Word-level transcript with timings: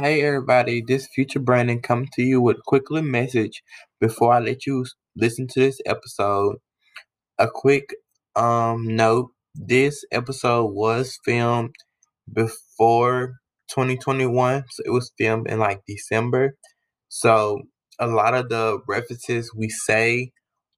Hey 0.00 0.22
everybody, 0.22 0.80
this 0.86 1.08
future 1.08 1.40
Brandon 1.40 1.80
coming 1.80 2.08
to 2.12 2.22
you 2.22 2.40
with 2.40 2.58
a 2.58 2.62
quick 2.64 2.88
little 2.88 3.10
message 3.10 3.64
before 4.00 4.32
I 4.32 4.38
let 4.38 4.64
you 4.64 4.86
listen 5.16 5.48
to 5.48 5.58
this 5.58 5.80
episode. 5.84 6.58
A 7.36 7.48
quick 7.52 7.96
um 8.36 8.86
note, 8.86 9.30
this 9.56 10.04
episode 10.12 10.66
was 10.66 11.18
filmed 11.24 11.74
before 12.32 13.40
2021, 13.70 14.66
so 14.70 14.82
it 14.86 14.90
was 14.90 15.10
filmed 15.18 15.48
in 15.50 15.58
like 15.58 15.80
December. 15.88 16.54
So 17.08 17.62
a 17.98 18.06
lot 18.06 18.34
of 18.34 18.50
the 18.50 18.78
references 18.86 19.52
we 19.52 19.68
say 19.68 20.30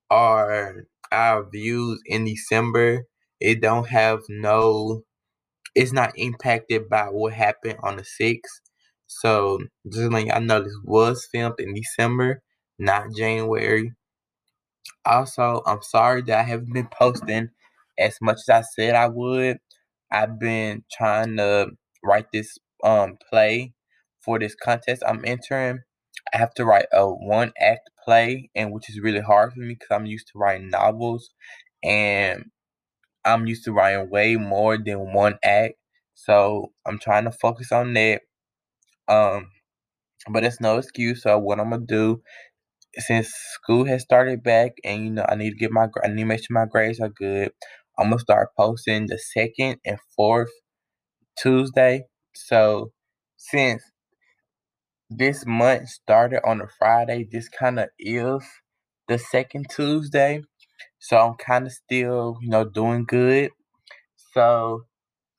are 0.08 0.84
our 1.12 1.46
views 1.46 2.00
in 2.06 2.24
December. 2.24 3.04
It 3.38 3.60
don't 3.60 3.88
have 3.88 4.20
no 4.30 5.02
it's 5.74 5.92
not 5.92 6.12
impacted 6.16 6.88
by 6.88 7.04
what 7.10 7.34
happened 7.34 7.76
on 7.82 7.96
the 7.98 8.04
sixth. 8.04 8.69
So 9.20 9.58
just 9.92 10.10
letting 10.10 10.28
y'all 10.28 10.40
know 10.40 10.62
this 10.62 10.76
was 10.84 11.28
filmed 11.32 11.60
in 11.60 11.74
December, 11.74 12.42
not 12.78 13.06
January. 13.16 13.92
Also, 15.04 15.62
I'm 15.66 15.82
sorry 15.82 16.22
that 16.22 16.38
I 16.40 16.42
haven't 16.42 16.72
been 16.72 16.88
posting 16.88 17.50
as 17.98 18.16
much 18.22 18.38
as 18.48 18.48
I 18.48 18.62
said 18.62 18.94
I 18.94 19.08
would. 19.08 19.58
I've 20.12 20.38
been 20.38 20.84
trying 20.92 21.36
to 21.36 21.70
write 22.02 22.26
this 22.32 22.58
um 22.84 23.18
play 23.30 23.72
for 24.24 24.38
this 24.38 24.54
contest 24.54 25.02
I'm 25.06 25.24
entering. 25.24 25.80
I 26.34 26.38
have 26.38 26.54
to 26.54 26.64
write 26.64 26.86
a 26.92 27.06
one 27.08 27.52
act 27.60 27.90
play, 28.04 28.50
and 28.54 28.72
which 28.72 28.88
is 28.90 29.00
really 29.00 29.20
hard 29.20 29.52
for 29.52 29.60
me 29.60 29.74
because 29.74 29.88
I'm 29.94 30.06
used 30.06 30.28
to 30.32 30.38
writing 30.38 30.70
novels, 30.70 31.30
and 31.84 32.44
I'm 33.24 33.46
used 33.46 33.64
to 33.66 33.72
writing 33.72 34.10
way 34.10 34.36
more 34.36 34.78
than 34.78 35.12
one 35.14 35.38
act. 35.44 35.74
So 36.14 36.72
I'm 36.86 36.98
trying 36.98 37.24
to 37.24 37.32
focus 37.32 37.72
on 37.72 37.94
that. 37.94 38.22
Um, 39.10 39.50
but 40.30 40.44
it's 40.44 40.60
no 40.60 40.78
excuse. 40.78 41.22
So 41.24 41.38
what 41.38 41.60
I'm 41.60 41.70
gonna 41.70 41.86
do, 41.86 42.22
since 42.98 43.28
school 43.54 43.84
has 43.86 44.02
started 44.02 44.42
back, 44.42 44.72
and 44.84 45.04
you 45.04 45.10
know 45.12 45.26
I 45.28 45.36
need 45.36 45.50
to 45.52 45.56
get 45.56 45.72
my 45.72 45.88
I 46.04 46.08
need 46.08 46.22
to 46.22 46.26
make 46.26 46.40
sure 46.40 46.54
my 46.54 46.66
grades 46.66 47.00
are 47.00 47.10
good. 47.10 47.52
I'm 47.98 48.10
gonna 48.10 48.20
start 48.20 48.50
posting 48.56 49.06
the 49.08 49.18
second 49.18 49.78
and 49.86 49.98
fourth 50.16 50.50
Tuesday. 51.38 52.04
So 52.34 52.92
since 53.38 53.82
this 55.10 55.44
month 55.46 55.88
started 55.88 56.40
on 56.46 56.60
a 56.60 56.68
Friday, 56.78 57.28
this 57.30 57.48
kind 57.48 57.78
of 57.78 57.88
is 57.98 58.42
the 59.08 59.18
second 59.18 59.66
Tuesday. 59.70 60.42
So 61.00 61.18
I'm 61.18 61.34
kind 61.36 61.66
of 61.66 61.72
still, 61.72 62.38
you 62.42 62.50
know, 62.50 62.64
doing 62.64 63.04
good. 63.06 63.50
So 64.34 64.82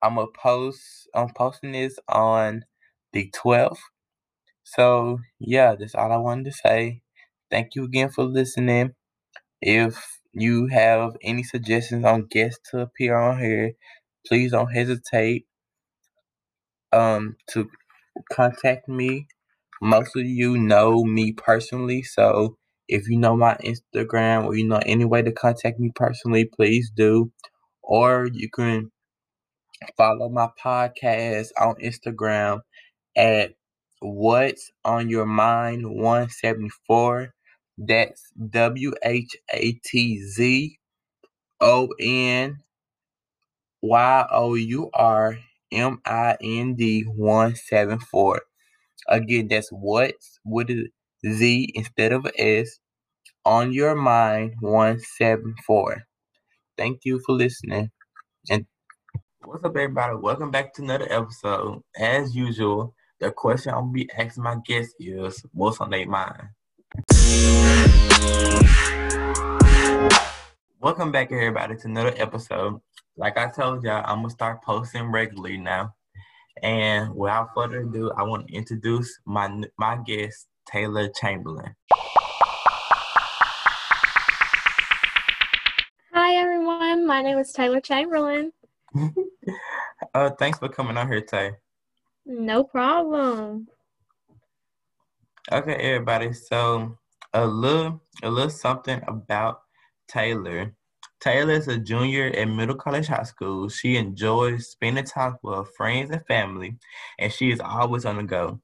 I'm 0.03 0.16
gonna 0.16 0.28
post. 0.41 0.81
I'm 1.16 1.30
posting 1.35 1.73
this 1.73 1.97
on 2.09 2.63
the 3.13 3.31
12th. 3.35 3.79
So 4.63 5.19
yeah, 5.39 5.75
that's 5.75 5.95
all 5.95 6.11
I 6.13 6.17
wanted 6.17 6.45
to 6.45 6.53
say. 6.53 7.01
Thank 7.51 7.75
you 7.75 7.85
again 7.85 8.09
for 8.09 8.25
listening. 8.25 8.93
If 9.61 10.19
you 10.33 10.67
have 10.67 11.17
any 11.23 11.43
suggestions 11.43 12.05
on 12.05 12.27
guests 12.27 12.71
to 12.71 12.81
appear 12.81 13.17
on 13.17 13.39
here, 13.39 13.73
please 14.27 14.51
don't 14.51 14.71
hesitate 14.73 15.47
um 16.93 17.35
to 17.51 17.69
contact 18.31 18.87
me. 18.89 19.27
Most 19.81 20.15
of 20.15 20.25
you 20.25 20.57
know 20.57 21.03
me 21.05 21.33
personally, 21.33 22.03
so 22.03 22.57
if 22.87 23.09
you 23.09 23.17
know 23.17 23.37
my 23.37 23.57
Instagram 23.63 24.45
or 24.45 24.55
you 24.55 24.67
know 24.67 24.81
any 24.85 25.05
way 25.05 25.21
to 25.23 25.31
contact 25.31 25.79
me 25.79 25.91
personally, 25.95 26.45
please 26.45 26.91
do. 26.95 27.31
Or 27.83 28.27
you 28.33 28.49
can 28.49 28.91
follow 29.97 30.29
my 30.29 30.49
podcast 30.63 31.49
on 31.59 31.75
Instagram 31.77 32.61
at 33.15 33.53
What's 33.99 34.71
on 34.83 35.09
Your 35.09 35.25
Mind 35.25 35.89
174. 35.89 37.33
That's 37.77 38.31
W 38.49 38.93
H 39.03 39.35
A 39.53 39.73
T 39.83 40.23
Z 40.23 40.79
O 41.59 41.89
N 42.00 42.57
Y 43.81 44.25
O 44.31 44.55
U 44.55 44.89
R 44.94 45.38
M 45.71 46.01
I 46.05 46.38
N 46.41 46.75
D 46.75 47.03
174. 47.03 48.41
Again, 49.07 49.47
that's 49.47 49.69
what's 49.71 50.39
with 50.45 50.69
a 50.69 50.88
Z 51.27 51.71
instead 51.75 52.11
of 52.13 52.25
a 52.25 52.41
S 52.61 52.79
on 53.45 53.73
your 53.73 53.95
mind 53.95 54.53
174. 54.59 56.03
Thank 56.77 57.05
you 57.05 57.21
for 57.25 57.33
listening. 57.33 57.91
And 58.50 58.66
what's 59.44 59.63
up, 59.63 59.71
everybody? 59.75 60.16
Welcome 60.16 60.51
back 60.51 60.73
to 60.75 60.83
another 60.83 61.07
episode. 61.11 61.81
As 61.97 62.35
usual, 62.35 62.94
the 63.21 63.31
question 63.31 63.71
I'm 63.71 63.81
gonna 63.81 63.91
be 63.91 64.09
asking 64.17 64.43
my 64.43 64.55
guests 64.65 64.95
is 64.99 65.45
what's 65.53 65.79
on 65.79 65.91
their 65.91 66.07
mind? 66.07 66.49
Welcome 70.79 71.11
back, 71.11 71.31
everybody, 71.31 71.75
to 71.75 71.87
another 71.87 72.15
episode. 72.17 72.81
Like 73.15 73.37
I 73.37 73.47
told 73.51 73.83
y'all, 73.83 74.03
I'm 74.07 74.23
gonna 74.23 74.31
start 74.31 74.63
posting 74.63 75.11
regularly 75.11 75.57
now. 75.57 75.93
And 76.63 77.13
without 77.13 77.49
further 77.53 77.81
ado, 77.81 78.11
I 78.17 78.23
want 78.23 78.47
to 78.47 78.53
introduce 78.55 79.19
my 79.25 79.65
my 79.77 79.97
guest, 79.97 80.47
Taylor 80.67 81.07
Chamberlain. 81.09 81.75
Hi 86.11 86.35
everyone, 86.38 87.05
my 87.05 87.21
name 87.21 87.38
is 87.38 87.53
Taylor 87.53 87.81
Chamberlain. 87.81 88.51
uh, 90.15 90.31
thanks 90.39 90.57
for 90.57 90.69
coming 90.69 90.97
on 90.97 91.07
here, 91.07 91.21
Tay. 91.21 91.51
No 92.25 92.63
problem. 92.63 93.67
Okay, 95.51 95.73
everybody. 95.73 96.33
So 96.33 96.97
a 97.33 97.45
little 97.45 98.01
a 98.23 98.29
little 98.29 98.49
something 98.49 99.01
about 99.07 99.61
Taylor. 100.07 100.73
Taylor 101.19 101.53
is 101.53 101.67
a 101.67 101.77
junior 101.77 102.27
at 102.27 102.47
Middle 102.47 102.75
College 102.75 103.07
High 103.07 103.23
School. 103.23 103.69
She 103.69 103.95
enjoys 103.95 104.69
spending 104.69 105.03
time 105.03 105.37
with 105.43 105.69
friends 105.75 106.11
and 106.11 106.25
family, 106.25 106.77
and 107.19 107.31
she 107.31 107.51
is 107.51 107.59
always 107.59 108.05
on 108.05 108.17
the 108.17 108.23
go. 108.23 108.59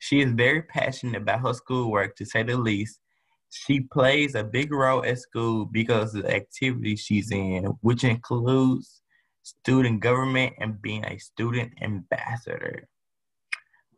She 0.00 0.20
is 0.20 0.32
very 0.32 0.62
passionate 0.62 1.22
about 1.22 1.40
her 1.40 1.54
schoolwork, 1.54 2.16
to 2.16 2.24
say 2.26 2.42
the 2.42 2.56
least. 2.56 2.98
She 3.50 3.80
plays 3.80 4.34
a 4.34 4.44
big 4.44 4.72
role 4.72 5.04
at 5.04 5.18
school 5.18 5.66
because 5.66 6.14
of 6.14 6.24
the 6.24 6.34
activities 6.34 7.00
she's 7.00 7.30
in, 7.30 7.64
which 7.82 8.04
includes 8.04 9.02
student 9.42 10.00
government 10.00 10.54
and 10.60 10.80
being 10.80 11.04
a 11.04 11.18
student 11.18 11.72
ambassador. 11.82 12.88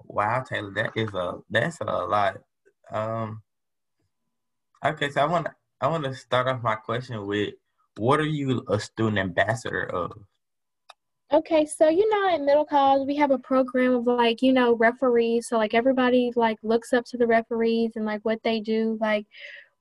Wow, 0.04 0.44
Taylor, 0.48 0.72
that 0.74 0.92
is 0.96 1.12
a 1.14 1.38
that's 1.50 1.78
a 1.80 1.84
lot. 1.84 2.38
Um, 2.90 3.42
okay, 4.84 5.10
so 5.10 5.22
I 5.22 5.24
want 5.24 5.48
I 5.80 5.88
want 5.88 6.04
to 6.04 6.14
start 6.14 6.48
off 6.48 6.62
my 6.62 6.76
question 6.76 7.26
with 7.26 7.54
what 7.96 8.20
are 8.20 8.26
you 8.26 8.64
a 8.68 8.78
student 8.78 9.18
ambassador 9.18 9.84
of? 9.84 10.12
Okay, 11.32 11.66
so 11.66 11.88
you 11.88 12.08
know, 12.10 12.34
at 12.34 12.42
middle 12.42 12.64
college, 12.64 13.06
we 13.06 13.16
have 13.16 13.30
a 13.30 13.38
program 13.38 13.94
of 13.94 14.06
like, 14.06 14.42
you 14.42 14.52
know, 14.52 14.76
referees. 14.76 15.48
So 15.48 15.56
like 15.56 15.74
everybody 15.74 16.30
like 16.36 16.58
looks 16.62 16.92
up 16.92 17.04
to 17.06 17.16
the 17.16 17.26
referees 17.26 17.92
and 17.96 18.04
like 18.04 18.20
what 18.22 18.40
they 18.44 18.60
do. 18.60 18.98
Like 19.00 19.26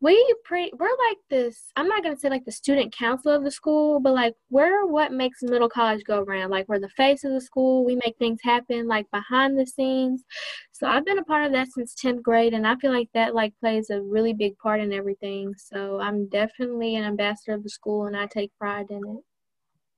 we 0.04 0.36
pretty 0.44 0.70
we're 0.78 0.88
like 1.10 1.18
this 1.30 1.72
i'm 1.78 1.88
not 1.88 2.04
going 2.04 2.14
to 2.14 2.20
say 2.20 2.30
like 2.30 2.44
the 2.44 2.52
student 2.52 2.94
council 2.94 3.32
of 3.32 3.42
the 3.42 3.50
school 3.50 4.02
but 4.02 4.14
like 4.14 4.34
we're 4.50 4.86
what 4.86 5.14
makes 5.14 5.42
middle 5.42 5.70
college 5.70 6.04
go 6.04 6.20
around 6.20 6.52
like 6.52 6.68
we're 6.68 6.78
the 6.78 6.90
face 6.90 7.24
of 7.24 7.32
the 7.32 7.40
school. 7.40 7.86
We 7.86 7.96
make 7.96 8.18
things 8.18 8.40
happen 8.44 8.86
like 8.86 9.10
behind 9.12 9.58
the 9.58 9.66
scenes. 9.66 10.26
So 10.74 10.88
i've 10.88 11.06
been 11.06 11.20
a 11.20 11.24
part 11.24 11.46
of 11.46 11.54
that 11.54 11.70
since 11.72 11.96
10th 11.96 12.22
grade 12.22 12.54
and 12.54 12.68
i 12.68 12.76
feel 12.76 12.92
like 12.92 13.08
that 13.14 13.34
like 13.34 13.54
plays 13.62 13.90
a 13.90 14.02
really 14.02 14.34
big 14.34 14.58
part 14.58 14.82
in 14.82 14.92
everything. 14.92 15.54
So 15.58 16.00
i'm 16.02 16.28
definitely 16.28 16.98
an 16.98 17.06
ambassador 17.06 17.54
of 17.56 17.64
the 17.64 17.70
school 17.70 18.06
and 18.06 18.18
i 18.18 18.26
take 18.26 18.52
pride 18.60 18.88
in 18.90 18.98
it. 18.98 19.24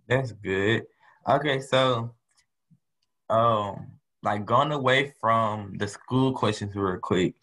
That's 0.08 0.34
good. 0.34 0.84
Okay 1.28 1.60
so 1.60 2.14
um 3.32 3.88
like 4.22 4.46
going 4.46 4.72
away 4.72 5.14
from 5.20 5.74
the 5.78 5.88
school 5.88 6.32
questions 6.32 6.76
real 6.76 7.00
quick 7.00 7.34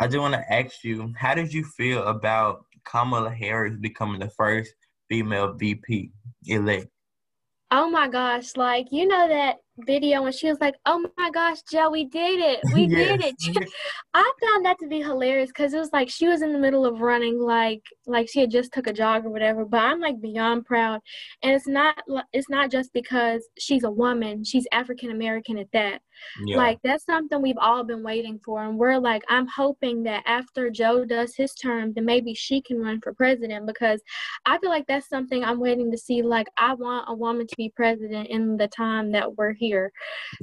I 0.00 0.06
just 0.06 0.18
want 0.18 0.34
to 0.34 0.52
ask 0.52 0.84
you, 0.84 1.12
how 1.16 1.34
did 1.34 1.52
you 1.52 1.64
feel 1.64 2.04
about 2.04 2.64
Kamala 2.84 3.30
Harris 3.30 3.76
becoming 3.80 4.20
the 4.20 4.30
first 4.30 4.72
female 5.08 5.54
VP 5.54 6.10
elect? 6.46 6.86
Oh 7.70 7.90
my 7.90 8.08
gosh, 8.08 8.56
like 8.56 8.86
you 8.90 9.06
know 9.06 9.28
that 9.28 9.56
video 9.86 10.24
and 10.24 10.34
she 10.34 10.48
was 10.48 10.58
like, 10.60 10.74
"Oh 10.86 11.04
my 11.16 11.30
gosh, 11.30 11.62
Joe, 11.70 11.90
we 11.90 12.04
did 12.04 12.40
it, 12.40 12.60
we 12.74 12.84
yes. 12.84 13.36
did 13.38 13.56
it." 13.56 13.68
I 14.14 14.32
found 14.42 14.64
that 14.64 14.78
to 14.80 14.88
be 14.88 15.00
hilarious 15.00 15.50
because 15.50 15.74
it 15.74 15.78
was 15.78 15.90
like 15.92 16.08
she 16.08 16.26
was 16.26 16.42
in 16.42 16.52
the 16.52 16.58
middle 16.58 16.84
of 16.84 17.00
running, 17.00 17.38
like 17.38 17.82
like 18.06 18.28
she 18.28 18.40
had 18.40 18.50
just 18.50 18.72
took 18.72 18.86
a 18.86 18.92
jog 18.92 19.24
or 19.24 19.30
whatever. 19.30 19.64
But 19.64 19.82
I'm 19.82 20.00
like 20.00 20.20
beyond 20.20 20.66
proud, 20.66 21.00
and 21.42 21.52
it's 21.52 21.68
not 21.68 21.96
it's 22.32 22.50
not 22.50 22.70
just 22.70 22.92
because 22.92 23.46
she's 23.58 23.84
a 23.84 23.90
woman; 23.90 24.44
she's 24.44 24.66
African 24.72 25.10
American 25.10 25.58
at 25.58 25.70
that. 25.72 26.00
Yeah. 26.44 26.56
Like 26.56 26.78
that's 26.82 27.04
something 27.04 27.40
we've 27.40 27.58
all 27.60 27.84
been 27.84 28.02
waiting 28.02 28.40
for, 28.44 28.64
and 28.64 28.78
we're 28.78 28.98
like, 28.98 29.22
I'm 29.28 29.46
hoping 29.46 30.02
that 30.04 30.22
after 30.26 30.70
Joe 30.70 31.04
does 31.04 31.34
his 31.36 31.54
term, 31.54 31.92
then 31.94 32.04
maybe 32.04 32.34
she 32.34 32.60
can 32.60 32.78
run 32.80 33.00
for 33.00 33.14
president 33.14 33.66
because 33.66 34.02
I 34.46 34.58
feel 34.58 34.70
like 34.70 34.86
that's 34.86 35.08
something 35.08 35.44
I'm 35.44 35.60
waiting 35.60 35.90
to 35.90 35.98
see. 35.98 36.22
Like 36.22 36.48
I 36.56 36.74
want 36.74 37.06
a 37.08 37.14
woman 37.14 37.46
to 37.46 37.56
be 37.56 37.72
president 37.74 38.28
in 38.28 38.56
the 38.56 38.68
time 38.68 39.12
that 39.12 39.36
we're 39.36 39.52
here 39.52 39.67
here. 39.68 39.92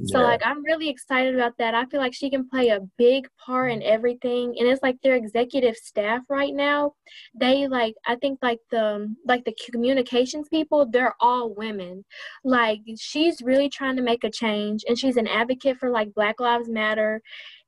So 0.04 0.20
Yeah. 0.20 0.26
like 0.26 0.42
I'm 0.46 0.64
really 0.64 0.90
excited 0.90 1.36
about 1.36 1.58
that. 1.58 1.76
I 1.76 1.86
feel 1.86 2.00
like 2.00 2.14
she 2.14 2.30
can 2.30 2.48
play 2.50 2.70
a 2.70 2.82
big 2.98 3.28
part 3.46 3.72
in 3.72 3.82
everything. 3.84 4.56
And 4.58 4.68
it's 4.68 4.84
like 4.84 4.98
their 5.02 5.16
executive 5.16 5.76
staff 5.76 6.22
right 6.30 6.54
now, 6.54 6.94
they 7.34 7.68
like 7.68 7.96
I 8.08 8.16
think 8.16 8.40
like 8.42 8.60
the 8.72 8.86
um, 8.86 9.18
like 9.26 9.46
the 9.46 9.56
communications 9.72 10.48
people, 10.50 10.86
they're 10.86 11.16
all 11.20 11.54
women. 11.54 12.06
Like 12.44 12.80
she's 12.98 13.42
really 13.42 13.70
trying 13.70 13.96
to 13.98 14.02
make 14.04 14.24
a 14.24 14.32
change 14.32 14.84
and 14.88 14.98
she's 14.98 15.18
an 15.18 15.28
advocate 15.28 15.78
for 15.78 15.90
like 15.90 16.14
Black 16.14 16.40
Lives 16.40 16.70
Matter 16.70 17.22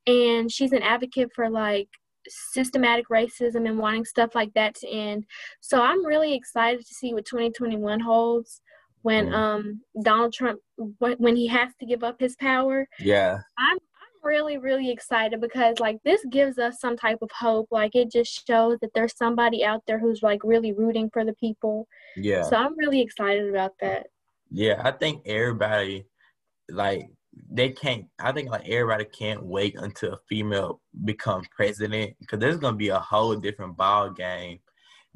and 0.05 0.51
she's 0.51 0.71
an 0.71 0.83
advocate 0.83 1.29
for 1.35 1.49
like 1.49 1.89
systematic 2.29 3.07
racism 3.09 3.67
and 3.67 3.77
wanting 3.79 4.05
stuff 4.05 4.35
like 4.35 4.53
that 4.53 4.75
to 4.75 4.87
end. 4.89 5.25
So 5.61 5.81
I'm 5.81 6.05
really 6.05 6.33
excited 6.33 6.85
to 6.85 6.93
see 6.93 7.13
what 7.13 7.25
2021 7.25 7.99
holds 7.99 8.61
when 9.07 9.23
Mm. 9.29 9.33
um 9.43 9.61
Donald 10.09 10.33
Trump 10.33 10.59
when, 10.99 11.15
when 11.25 11.35
he 11.41 11.47
has 11.47 11.69
to 11.79 11.85
give 11.85 12.03
up 12.03 12.17
his 12.19 12.35
power. 12.35 12.77
Yeah. 12.99 13.39
I'm 13.57 13.77
I'm 14.01 14.17
really 14.33 14.57
really 14.57 14.89
excited 14.91 15.39
because 15.39 15.79
like 15.79 15.97
this 16.03 16.21
gives 16.37 16.57
us 16.65 16.81
some 16.83 16.97
type 16.97 17.19
of 17.21 17.31
hope. 17.31 17.67
Like 17.71 17.95
it 17.95 18.11
just 18.11 18.31
shows 18.47 18.77
that 18.81 18.91
there's 18.93 19.15
somebody 19.23 19.59
out 19.63 19.81
there 19.87 19.99
who's 19.99 20.21
like 20.29 20.41
really 20.43 20.73
rooting 20.73 21.09
for 21.13 21.23
the 21.23 21.37
people. 21.45 21.87
Yeah. 22.17 22.43
So 22.49 22.57
I'm 22.57 22.77
really 22.77 23.01
excited 23.01 23.47
about 23.49 23.73
that. 23.79 24.07
Yeah, 24.51 24.81
I 24.83 24.91
think 24.91 25.15
everybody 25.25 26.05
like 26.69 27.01
they 27.59 27.69
can't. 27.69 28.05
I 28.19 28.31
think 28.33 28.49
like 28.49 28.67
everybody 28.67 29.05
can't 29.05 29.43
wait 29.55 29.73
until 29.77 30.13
a 30.13 30.19
female 30.27 30.81
become 31.05 31.43
president 31.55 32.09
because 32.19 32.39
there's 32.39 32.57
gonna 32.57 32.75
be 32.85 32.89
a 32.89 32.99
whole 33.11 33.35
different 33.35 33.77
ball 33.77 34.09
game 34.09 34.59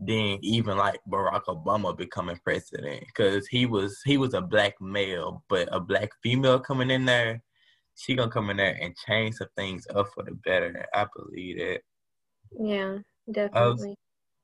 than 0.01 0.39
even 0.41 0.77
like 0.77 0.99
Barack 1.07 1.43
Obama 1.45 1.95
becoming 1.95 2.39
president 2.43 3.03
because 3.05 3.47
he 3.47 3.67
was 3.67 3.99
he 4.03 4.17
was 4.17 4.33
a 4.33 4.41
black 4.41 4.73
male, 4.81 5.43
but 5.47 5.69
a 5.71 5.79
black 5.79 6.09
female 6.23 6.59
coming 6.59 6.89
in 6.89 7.05
there, 7.05 7.41
she 7.95 8.15
gonna 8.15 8.31
come 8.31 8.49
in 8.49 8.57
there 8.57 8.77
and 8.81 8.95
change 9.07 9.35
some 9.35 9.47
things 9.55 9.85
up 9.93 10.07
for 10.13 10.23
the 10.23 10.31
better. 10.31 10.85
I 10.93 11.05
believe 11.15 11.59
it. 11.59 11.83
Yeah, 12.59 12.97
definitely. 13.31 13.95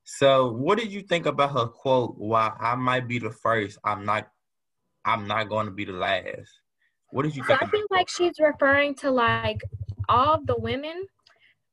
So, 0.04 0.52
what 0.52 0.78
did 0.78 0.90
you 0.92 1.02
think 1.02 1.26
about 1.26 1.52
her 1.52 1.66
quote? 1.66 2.16
While 2.16 2.56
I 2.58 2.76
might 2.76 3.08
be 3.08 3.18
the 3.18 3.30
first, 3.30 3.78
I'm 3.84 4.04
not. 4.04 4.28
I'm 5.04 5.26
not 5.26 5.48
going 5.48 5.66
to 5.66 5.72
be 5.72 5.84
the 5.84 5.92
last. 5.92 6.50
What 7.10 7.24
did 7.24 7.34
you 7.34 7.42
think? 7.44 7.62
I 7.62 7.66
feel 7.66 7.86
like 7.90 8.08
she's 8.08 8.38
referring 8.38 8.94
to 8.96 9.10
like 9.10 9.60
all 10.08 10.40
the 10.44 10.56
women 10.56 11.06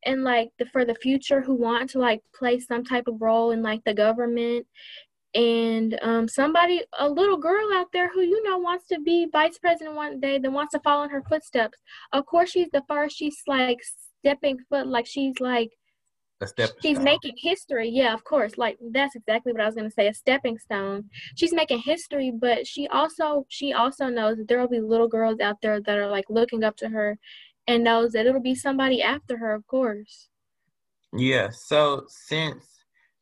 and 0.05 0.23
like 0.23 0.49
the 0.59 0.65
for 0.67 0.85
the 0.85 0.95
future 0.95 1.41
who 1.41 1.55
want 1.55 1.89
to 1.89 1.99
like 1.99 2.21
play 2.33 2.59
some 2.59 2.83
type 2.83 3.07
of 3.07 3.21
role 3.21 3.51
in 3.51 3.61
like 3.61 3.83
the 3.85 3.93
government 3.93 4.65
and 5.33 5.99
um 6.01 6.27
somebody 6.27 6.81
a 6.99 7.09
little 7.09 7.37
girl 7.37 7.73
out 7.73 7.87
there 7.91 8.09
who 8.09 8.21
you 8.21 8.41
know 8.43 8.57
wants 8.57 8.87
to 8.87 8.99
be 9.01 9.27
vice 9.31 9.57
president 9.57 9.95
one 9.95 10.19
day 10.19 10.39
that 10.39 10.51
wants 10.51 10.71
to 10.71 10.79
follow 10.79 11.03
in 11.03 11.09
her 11.09 11.23
footsteps. 11.27 11.77
Of 12.13 12.25
course 12.25 12.51
she's 12.51 12.69
the 12.71 12.83
first 12.87 13.17
she's 13.17 13.41
like 13.45 13.79
stepping 14.23 14.57
foot 14.69 14.87
like 14.87 15.05
she's 15.05 15.39
like 15.39 15.71
a 16.41 16.47
step. 16.47 16.69
she's 16.81 16.99
making 16.99 17.33
history 17.37 17.89
yeah 17.89 18.13
of 18.13 18.23
course 18.23 18.57
like 18.57 18.77
that's 18.91 19.15
exactly 19.15 19.53
what 19.53 19.61
i 19.61 19.65
was 19.65 19.75
going 19.75 19.87
to 19.87 19.93
say 19.93 20.07
a 20.07 20.13
stepping 20.13 20.57
stone 20.57 21.05
she's 21.37 21.53
making 21.53 21.79
history 21.79 22.29
but 22.29 22.67
she 22.67 22.87
also 22.89 23.45
she 23.47 23.71
also 23.71 24.07
knows 24.07 24.35
that 24.35 24.47
there 24.49 24.59
will 24.59 24.67
be 24.67 24.81
little 24.81 25.07
girls 25.07 25.39
out 25.39 25.55
there 25.61 25.79
that 25.79 25.97
are 25.97 26.09
like 26.09 26.25
looking 26.27 26.63
up 26.63 26.75
to 26.75 26.89
her 26.89 27.17
and 27.67 27.83
knows 27.83 28.11
that 28.13 28.25
it'll 28.25 28.41
be 28.41 28.55
somebody 28.55 29.01
after 29.01 29.37
her 29.37 29.53
of 29.53 29.65
course 29.67 30.29
Yeah. 31.13 31.49
So, 31.51 32.05
since 32.07 32.63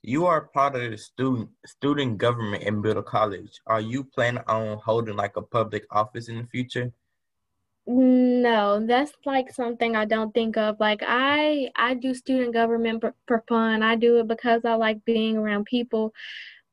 you 0.01 0.25
are 0.25 0.49
part 0.53 0.75
of 0.75 0.91
the 0.91 0.97
student 0.97 1.49
student 1.65 2.17
government 2.17 2.63
in 2.63 2.81
Middle 2.81 3.03
College, 3.03 3.61
are 3.67 3.81
you 3.81 4.03
planning 4.03 4.43
on 4.47 4.79
holding 4.79 5.15
like 5.15 5.37
a 5.37 5.41
public 5.41 5.85
office 5.91 6.27
in 6.29 6.37
the 6.37 6.47
future? 6.47 6.91
no 7.85 8.85
that's 8.85 9.11
like 9.25 9.51
something 9.51 9.93
i 9.95 10.05
don't 10.05 10.33
think 10.33 10.55
of 10.55 10.79
like 10.79 11.01
i 11.05 11.69
i 11.75 11.93
do 11.93 12.13
student 12.13 12.53
government 12.53 13.03
for, 13.27 13.43
fun 13.49 13.83
i 13.83 13.93
do 13.95 14.19
it 14.19 14.27
because 14.27 14.63
i 14.63 14.73
like 14.73 15.03
being 15.03 15.35
around 15.35 15.65
people 15.65 16.13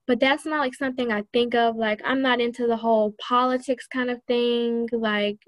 but 0.06 0.20
that's 0.20 0.46
not 0.46 0.60
like 0.60 0.72
something 0.74 1.10
i 1.10 1.24
think 1.32 1.52
of 1.56 1.74
like 1.74 2.00
i'm 2.04 2.22
not 2.22 2.40
into 2.40 2.68
the 2.68 2.76
whole 2.76 3.12
politics 3.18 3.88
kind 3.88 4.08
of 4.08 4.22
thing 4.28 4.88
like 4.92 5.38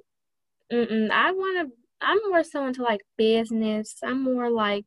Mm-mm. 0.72 1.10
I 1.10 1.32
want 1.32 1.68
to. 1.68 1.76
I'm 2.02 2.18
more 2.28 2.44
so 2.44 2.66
into 2.66 2.82
like 2.82 3.00
business. 3.16 3.96
I'm 4.02 4.22
more 4.22 4.50
like, 4.50 4.84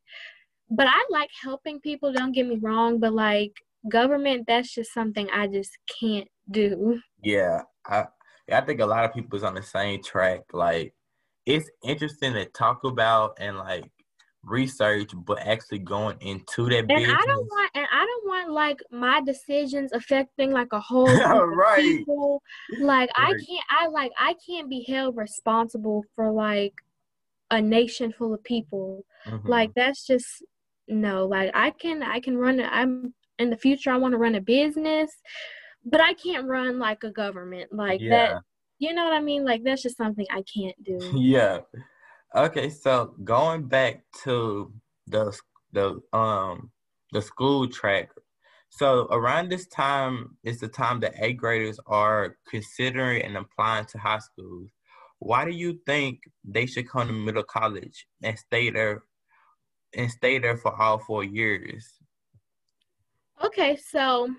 but 0.70 0.88
I 0.88 1.06
like 1.10 1.30
helping 1.42 1.80
people. 1.80 2.12
Don't 2.14 2.32
get 2.32 2.48
me 2.48 2.58
wrong, 2.58 3.00
but 3.00 3.14
like 3.14 3.54
government, 3.90 4.46
that's 4.48 4.74
just 4.74 4.94
something 4.94 5.30
I 5.32 5.48
just 5.48 5.78
can't 6.00 6.28
do. 6.50 7.00
Yeah, 7.22 7.62
I 7.86 8.06
I 8.52 8.62
think 8.62 8.80
a 8.80 8.86
lot 8.86 9.06
of 9.06 9.14
people 9.14 9.38
is 9.38 9.44
on 9.44 9.56
the 9.56 9.64
same 9.64 10.04
track. 10.04 10.42
Like, 10.54 10.94
it's 11.46 11.70
interesting 11.84 12.34
to 12.34 12.46
talk 12.46 12.84
about 12.84 13.38
and 13.40 13.58
like 13.58 13.90
research, 14.44 15.12
but 15.26 15.40
actually 15.40 15.80
going 15.80 16.18
into 16.22 16.70
that 16.70 16.88
And 16.88 16.98
business. 16.98 17.18
I 17.20 17.26
don't 17.26 17.46
want, 17.48 17.72
and 17.76 17.88
I 17.92 18.06
don't 18.06 18.28
want 18.28 18.52
like 18.52 18.80
my 18.92 19.22
decisions 19.22 19.92
affecting 19.92 20.52
like 20.52 20.72
a 20.72 20.80
whole 20.80 21.18
Right. 21.18 21.84
people. 21.84 22.42
Like 22.80 23.10
I 23.16 23.34
can't, 23.48 23.66
I 23.70 23.88
like 23.88 24.12
I 24.20 24.36
can't 24.46 24.70
be 24.70 24.84
held 24.88 25.18
responsible 25.18 26.04
for 26.16 26.32
like 26.32 26.74
a 27.52 27.62
nation 27.62 28.12
full 28.12 28.34
of 28.34 28.44
people. 28.44 29.06
Mhm. 29.28 29.48
like 29.48 29.72
that's 29.76 30.06
just 30.06 30.44
no 30.88 31.26
like 31.26 31.50
i 31.54 31.72
can 31.72 32.04
i 32.04 32.20
can 32.20 32.38
run 32.38 32.60
I'm 32.62 33.14
in 33.40 33.50
the 33.50 33.58
future 33.58 33.92
i 33.92 33.98
want 33.98 34.12
to 34.14 34.18
run 34.18 34.36
a 34.36 34.42
business 34.42 35.12
but 35.84 36.00
i 36.00 36.14
can't 36.14 36.48
run 36.48 36.80
like 36.80 37.04
a 37.04 37.10
government 37.12 37.74
like 37.74 38.02
yeah. 38.02 38.10
that 38.10 38.42
you 38.78 38.94
know 38.94 39.04
what 39.04 39.14
i 39.14 39.20
mean 39.20 39.44
like 39.44 39.64
that's 39.64 39.82
just 39.82 39.98
something 39.98 40.28
i 40.32 40.44
can't 40.44 40.76
do 40.84 41.00
Yeah. 41.16 41.62
Okay, 42.36 42.70
so 42.70 43.16
going 43.24 43.68
back 43.68 44.04
to 44.24 44.74
the 45.08 45.38
the 45.72 46.02
um 46.12 46.72
the 47.12 47.22
school 47.22 47.68
track. 47.68 48.10
So 48.70 49.08
around 49.10 49.50
this 49.50 49.68
time 49.68 50.38
is 50.44 50.60
the 50.60 50.68
time 50.68 51.00
that 51.00 51.14
eighth 51.18 51.38
graders 51.38 51.80
are 51.88 52.36
considering 52.50 53.22
and 53.22 53.38
applying 53.38 53.86
to 53.86 53.98
high 53.98 54.20
schools. 54.20 54.70
Why 55.26 55.44
do 55.44 55.52
you 55.52 55.80
think 55.88 56.20
they 56.44 56.68
should 56.68 56.88
come 56.88 57.08
to 57.08 57.14
middle 57.14 57.44
college 57.44 58.06
and 58.22 58.38
stay 58.38 58.70
there 58.70 59.04
and 59.96 60.12
stay 60.12 60.38
there 60.38 60.56
for 60.56 60.80
all 60.80 61.00
four 61.00 61.24
years? 61.24 61.86
okay 63.44 63.76
so 63.76 64.30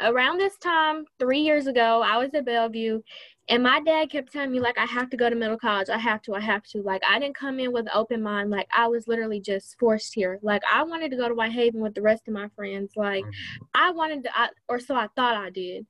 around 0.00 0.38
this 0.38 0.58
time 0.58 1.04
three 1.20 1.38
years 1.38 1.68
ago 1.68 2.02
i 2.04 2.16
was 2.16 2.34
at 2.34 2.44
bellevue 2.44 3.00
and 3.48 3.62
my 3.62 3.80
dad 3.80 4.10
kept 4.10 4.32
telling 4.32 4.50
me 4.52 4.60
like 4.60 4.78
i 4.78 4.86
have 4.86 5.10
to 5.10 5.16
go 5.16 5.28
to 5.28 5.34
middle 5.34 5.58
college. 5.58 5.88
I 5.88 5.98
have 5.98 6.22
to 6.22 6.34
i 6.34 6.40
have 6.40 6.62
to. 6.70 6.82
Like 6.82 7.02
i 7.08 7.18
didn't 7.18 7.34
come 7.34 7.58
in 7.58 7.72
with 7.72 7.86
an 7.86 7.92
open 7.94 8.22
mind. 8.22 8.48
Like 8.48 8.68
i 8.72 8.86
was 8.86 9.08
literally 9.08 9.40
just 9.40 9.76
forced 9.78 10.14
here. 10.14 10.38
Like 10.42 10.62
i 10.72 10.84
wanted 10.84 11.10
to 11.10 11.16
go 11.16 11.28
to 11.28 11.34
whitehaven 11.34 11.80
with 11.80 11.94
the 11.94 12.02
rest 12.02 12.28
of 12.28 12.34
my 12.34 12.48
friends. 12.54 12.92
Like 12.96 13.24
mm-hmm. 13.24 13.64
I 13.74 13.90
wanted 13.90 14.22
to, 14.24 14.38
I, 14.38 14.50
or 14.68 14.78
so 14.78 14.94
I 14.94 15.08
thought 15.16 15.36
I 15.36 15.50
did. 15.50 15.84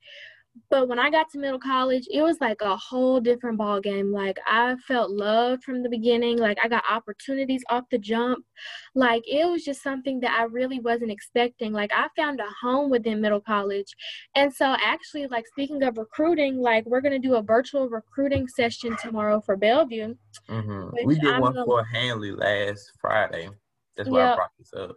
But 0.68 0.88
when 0.88 0.98
I 0.98 1.10
got 1.10 1.30
to 1.30 1.38
middle 1.38 1.58
college, 1.60 2.06
it 2.12 2.22
was 2.22 2.36
like 2.40 2.60
a 2.60 2.76
whole 2.76 3.20
different 3.20 3.58
ball 3.58 3.80
game. 3.80 4.12
Like 4.12 4.38
I 4.46 4.76
felt 4.86 5.10
loved 5.10 5.62
from 5.64 5.82
the 5.82 5.88
beginning. 5.88 6.38
Like 6.38 6.58
I 6.62 6.68
got 6.68 6.84
opportunities 6.90 7.62
off 7.70 7.84
the 7.90 7.98
jump. 7.98 8.44
Like 8.94 9.22
it 9.26 9.48
was 9.48 9.64
just 9.64 9.82
something 9.82 10.20
that 10.20 10.36
I 10.38 10.44
really 10.44 10.80
wasn't 10.80 11.10
expecting. 11.12 11.72
Like 11.72 11.92
I 11.94 12.08
found 12.16 12.40
a 12.40 12.46
home 12.60 12.90
within 12.90 13.20
middle 13.20 13.40
college. 13.40 13.94
And 14.34 14.52
so 14.52 14.76
actually, 14.80 15.26
like 15.28 15.46
speaking 15.46 15.82
of 15.84 15.98
recruiting, 15.98 16.58
like 16.58 16.84
we're 16.86 17.00
gonna 17.00 17.18
do 17.18 17.34
a 17.36 17.42
virtual 17.42 17.88
recruiting 17.88 18.48
session 18.48 18.96
tomorrow 19.00 19.40
for 19.40 19.56
Bellevue. 19.56 20.14
Mm-hmm. 20.48 21.06
We 21.06 21.18
did 21.18 21.32
I'm 21.32 21.40
one 21.42 21.52
gonna- 21.52 21.64
for 21.64 21.84
Hanley 21.84 22.32
last 22.32 22.92
Friday. 23.00 23.48
That's 23.96 24.08
why 24.08 24.32
I 24.32 24.34
brought 24.36 24.50
this 24.58 24.72
up. 24.76 24.96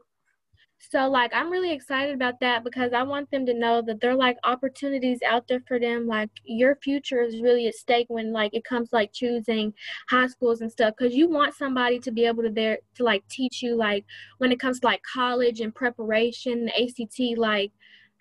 So 0.91 1.07
like 1.09 1.31
I'm 1.33 1.49
really 1.49 1.71
excited 1.71 2.13
about 2.13 2.39
that 2.41 2.63
because 2.63 2.93
I 2.93 3.03
want 3.03 3.31
them 3.31 3.45
to 3.45 3.53
know 3.53 3.81
that 3.81 4.01
there 4.01 4.11
are 4.11 4.15
like 4.15 4.37
opportunities 4.43 5.19
out 5.25 5.47
there 5.47 5.61
for 5.67 5.79
them. 5.79 6.07
Like 6.07 6.29
your 6.43 6.75
future 6.75 7.21
is 7.21 7.41
really 7.41 7.67
at 7.67 7.75
stake 7.75 8.07
when 8.09 8.31
like 8.33 8.53
it 8.53 8.63
comes 8.65 8.89
like 8.91 9.13
choosing 9.13 9.73
high 10.09 10.27
schools 10.27 10.61
and 10.61 10.71
stuff 10.71 10.93
because 10.97 11.15
you 11.15 11.29
want 11.29 11.55
somebody 11.55 11.99
to 11.99 12.11
be 12.11 12.25
able 12.25 12.43
to 12.43 12.49
there 12.49 12.79
to 12.95 13.03
like 13.03 13.27
teach 13.29 13.63
you 13.63 13.75
like 13.75 14.05
when 14.39 14.51
it 14.51 14.59
comes 14.59 14.79
to 14.81 14.87
like 14.87 15.01
college 15.03 15.61
and 15.61 15.73
preparation, 15.73 16.65
the 16.65 16.83
ACT, 16.83 17.37
like 17.37 17.71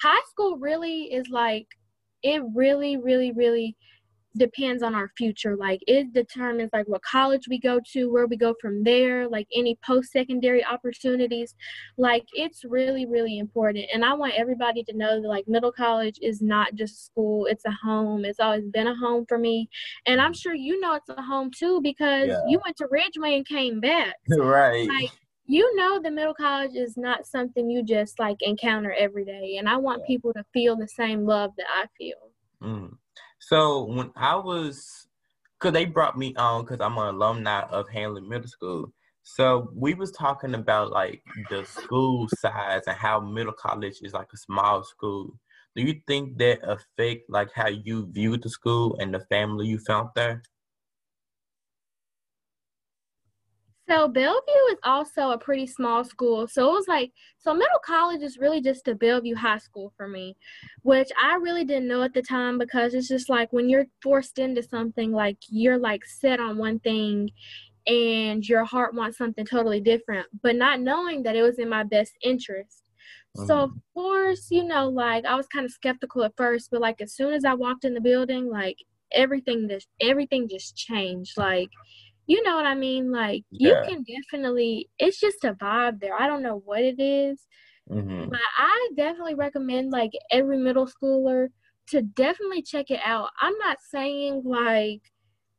high 0.00 0.22
school 0.30 0.56
really 0.56 1.12
is 1.12 1.28
like 1.28 1.66
it 2.22 2.42
really, 2.54 2.96
really, 2.96 3.32
really 3.32 3.76
depends 4.36 4.82
on 4.82 4.94
our 4.94 5.10
future. 5.16 5.56
Like 5.56 5.80
it 5.86 6.12
determines 6.12 6.70
like 6.72 6.86
what 6.88 7.02
college 7.02 7.48
we 7.48 7.58
go 7.58 7.80
to, 7.92 8.10
where 8.10 8.26
we 8.26 8.36
go 8.36 8.54
from 8.60 8.82
there, 8.82 9.28
like 9.28 9.46
any 9.54 9.78
post-secondary 9.84 10.64
opportunities. 10.64 11.54
Like 11.98 12.24
it's 12.32 12.64
really, 12.64 13.06
really 13.06 13.38
important. 13.38 13.86
And 13.92 14.04
I 14.04 14.14
want 14.14 14.34
everybody 14.34 14.82
to 14.84 14.96
know 14.96 15.20
that 15.20 15.28
like 15.28 15.46
middle 15.48 15.72
college 15.72 16.18
is 16.22 16.40
not 16.40 16.74
just 16.74 17.04
school, 17.06 17.46
it's 17.46 17.64
a 17.64 17.70
home. 17.70 18.24
It's 18.24 18.40
always 18.40 18.64
been 18.68 18.86
a 18.86 18.94
home 18.94 19.26
for 19.28 19.38
me. 19.38 19.68
And 20.06 20.20
I'm 20.20 20.32
sure 20.32 20.54
you 20.54 20.80
know 20.80 20.94
it's 20.94 21.08
a 21.08 21.22
home 21.22 21.50
too 21.50 21.80
because 21.82 22.28
Yeah. 22.28 22.40
you 22.48 22.60
went 22.64 22.76
to 22.78 22.88
Ridgeway 22.90 23.36
and 23.36 23.46
came 23.46 23.80
back. 23.80 24.16
right. 24.28 24.88
Like 24.88 25.10
you 25.46 25.74
know 25.76 26.00
the 26.00 26.10
middle 26.10 26.34
college 26.34 26.74
is 26.74 26.96
not 26.96 27.26
something 27.26 27.68
you 27.68 27.82
just 27.82 28.18
like 28.18 28.36
encounter 28.40 28.92
every 28.92 29.24
day. 29.24 29.56
And 29.58 29.68
I 29.68 29.76
want 29.76 30.00
Yeah. 30.02 30.06
people 30.06 30.32
to 30.34 30.44
feel 30.54 30.76
the 30.76 30.88
same 30.88 31.26
love 31.26 31.50
that 31.58 31.66
I 31.68 31.86
feel. 31.98 32.30
Mm. 32.62 32.96
So 33.42 33.82
when 33.84 34.12
I 34.14 34.36
was 34.36 35.08
because 35.58 35.72
they 35.72 35.84
brought 35.84 36.16
me 36.16 36.32
on 36.36 36.62
because 36.62 36.80
I'm 36.80 36.96
an 36.96 37.14
alumni 37.14 37.62
of 37.62 37.88
Hanley 37.88 38.20
Middle 38.20 38.46
School. 38.46 38.92
So 39.24 39.68
we 39.74 39.94
was 39.94 40.12
talking 40.12 40.54
about 40.54 40.92
like 40.92 41.22
the 41.50 41.64
school 41.64 42.28
size 42.28 42.82
and 42.86 42.96
how 42.96 43.18
middle 43.18 43.52
college 43.52 43.98
is 44.02 44.12
like 44.12 44.28
a 44.32 44.36
small 44.36 44.84
school. 44.84 45.36
Do 45.74 45.82
you 45.82 46.00
think 46.06 46.38
that 46.38 46.60
affect 46.62 47.28
like 47.28 47.50
how 47.52 47.68
you 47.68 48.06
view 48.12 48.36
the 48.36 48.48
school 48.48 48.96
and 49.00 49.12
the 49.12 49.20
family 49.28 49.66
you 49.66 49.78
found 49.78 50.10
there? 50.14 50.42
So 53.92 54.08
Bellevue 54.08 54.70
is 54.70 54.78
also 54.84 55.32
a 55.32 55.38
pretty 55.38 55.66
small 55.66 56.02
school. 56.02 56.48
So 56.48 56.66
it 56.70 56.72
was 56.72 56.88
like, 56.88 57.12
so 57.36 57.52
middle 57.52 57.78
college 57.84 58.22
is 58.22 58.38
really 58.38 58.62
just 58.62 58.88
a 58.88 58.94
Bellevue 58.94 59.34
high 59.34 59.58
school 59.58 59.92
for 59.98 60.08
me, 60.08 60.34
which 60.80 61.10
I 61.22 61.34
really 61.34 61.66
didn't 61.66 61.88
know 61.88 62.02
at 62.02 62.14
the 62.14 62.22
time 62.22 62.58
because 62.58 62.94
it's 62.94 63.06
just 63.06 63.28
like 63.28 63.52
when 63.52 63.68
you're 63.68 63.84
forced 64.02 64.38
into 64.38 64.62
something, 64.62 65.12
like 65.12 65.36
you're 65.50 65.76
like 65.76 66.06
set 66.06 66.40
on 66.40 66.56
one 66.56 66.78
thing 66.78 67.28
and 67.86 68.42
your 68.48 68.64
heart 68.64 68.94
wants 68.94 69.18
something 69.18 69.44
totally 69.44 69.80
different, 69.80 70.26
but 70.42 70.56
not 70.56 70.80
knowing 70.80 71.22
that 71.24 71.36
it 71.36 71.42
was 71.42 71.58
in 71.58 71.68
my 71.68 71.82
best 71.82 72.12
interest. 72.22 72.84
Mm-hmm. 73.36 73.46
So 73.46 73.58
of 73.58 73.72
course, 73.92 74.46
you 74.50 74.64
know, 74.64 74.88
like 74.88 75.26
I 75.26 75.34
was 75.34 75.48
kind 75.48 75.66
of 75.66 75.70
skeptical 75.70 76.24
at 76.24 76.32
first, 76.38 76.70
but 76.70 76.80
like 76.80 77.02
as 77.02 77.12
soon 77.12 77.34
as 77.34 77.44
I 77.44 77.52
walked 77.52 77.84
in 77.84 77.92
the 77.92 78.00
building, 78.00 78.48
like 78.48 78.78
everything 79.12 79.68
just 79.68 79.88
everything 80.00 80.48
just 80.48 80.76
changed. 80.76 81.36
Like, 81.36 81.68
you 82.26 82.42
know 82.42 82.56
what 82.56 82.66
I 82.66 82.74
mean? 82.74 83.10
Like 83.10 83.44
yeah. 83.50 83.68
you 83.68 83.88
can 83.88 84.04
definitely 84.04 84.88
it's 84.98 85.20
just 85.20 85.44
a 85.44 85.54
vibe 85.54 86.00
there. 86.00 86.14
I 86.14 86.26
don't 86.26 86.42
know 86.42 86.62
what 86.64 86.80
it 86.80 87.00
is, 87.00 87.46
mm-hmm. 87.90 88.28
but 88.28 88.40
I 88.58 88.90
definitely 88.96 89.34
recommend 89.34 89.90
like 89.90 90.12
every 90.30 90.58
middle 90.58 90.86
schooler 90.86 91.48
to 91.88 92.02
definitely 92.02 92.62
check 92.62 92.90
it 92.90 93.00
out. 93.04 93.30
I'm 93.40 93.56
not 93.58 93.78
saying 93.90 94.42
like 94.44 95.02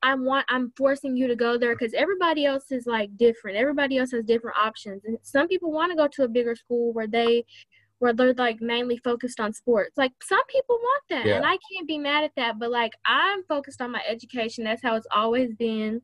I 0.03 0.15
want 0.15 0.45
I'm 0.49 0.71
forcing 0.77 1.15
you 1.15 1.27
to 1.27 1.35
go 1.35 1.57
there 1.57 1.75
because 1.75 1.93
everybody 1.93 2.45
else 2.45 2.71
is 2.71 2.85
like 2.85 3.15
different. 3.17 3.57
Everybody 3.57 3.97
else 3.97 4.11
has 4.11 4.25
different 4.25 4.57
options, 4.57 5.03
and 5.05 5.17
some 5.23 5.47
people 5.47 5.71
want 5.71 5.91
to 5.91 5.97
go 5.97 6.07
to 6.07 6.23
a 6.23 6.27
bigger 6.27 6.55
school 6.55 6.91
where 6.93 7.07
they 7.07 7.45
where 7.99 8.13
they're 8.13 8.33
like 8.33 8.59
mainly 8.59 8.97
focused 8.97 9.39
on 9.39 9.53
sports. 9.53 9.97
Like 9.97 10.11
some 10.21 10.45
people 10.49 10.75
want 10.75 11.03
that, 11.09 11.25
yeah. 11.25 11.35
and 11.37 11.45
I 11.45 11.57
can't 11.71 11.87
be 11.87 11.97
mad 11.97 12.25
at 12.25 12.35
that. 12.35 12.59
But 12.59 12.69
like 12.69 12.91
I'm 13.05 13.43
focused 13.45 13.81
on 13.81 13.91
my 13.91 14.01
education. 14.07 14.65
That's 14.65 14.83
how 14.83 14.95
it's 14.95 15.07
always 15.11 15.53
been. 15.53 16.01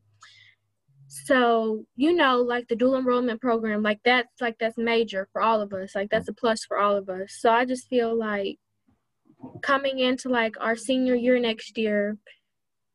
So 1.26 1.84
you 1.96 2.14
know, 2.14 2.38
like 2.38 2.68
the 2.68 2.76
dual 2.76 2.96
enrollment 2.96 3.40
program, 3.40 3.82
like 3.82 4.00
that's 4.04 4.40
like 4.40 4.56
that's 4.60 4.78
major 4.78 5.28
for 5.32 5.42
all 5.42 5.60
of 5.60 5.72
us. 5.72 5.94
Like 5.94 6.10
that's 6.10 6.28
a 6.28 6.32
plus 6.32 6.64
for 6.64 6.78
all 6.78 6.96
of 6.96 7.08
us. 7.08 7.36
So 7.38 7.50
I 7.50 7.64
just 7.64 7.88
feel 7.88 8.16
like 8.16 8.58
coming 9.62 9.98
into 9.98 10.28
like 10.28 10.54
our 10.60 10.76
senior 10.76 11.14
year 11.14 11.38
next 11.38 11.78
year 11.78 12.18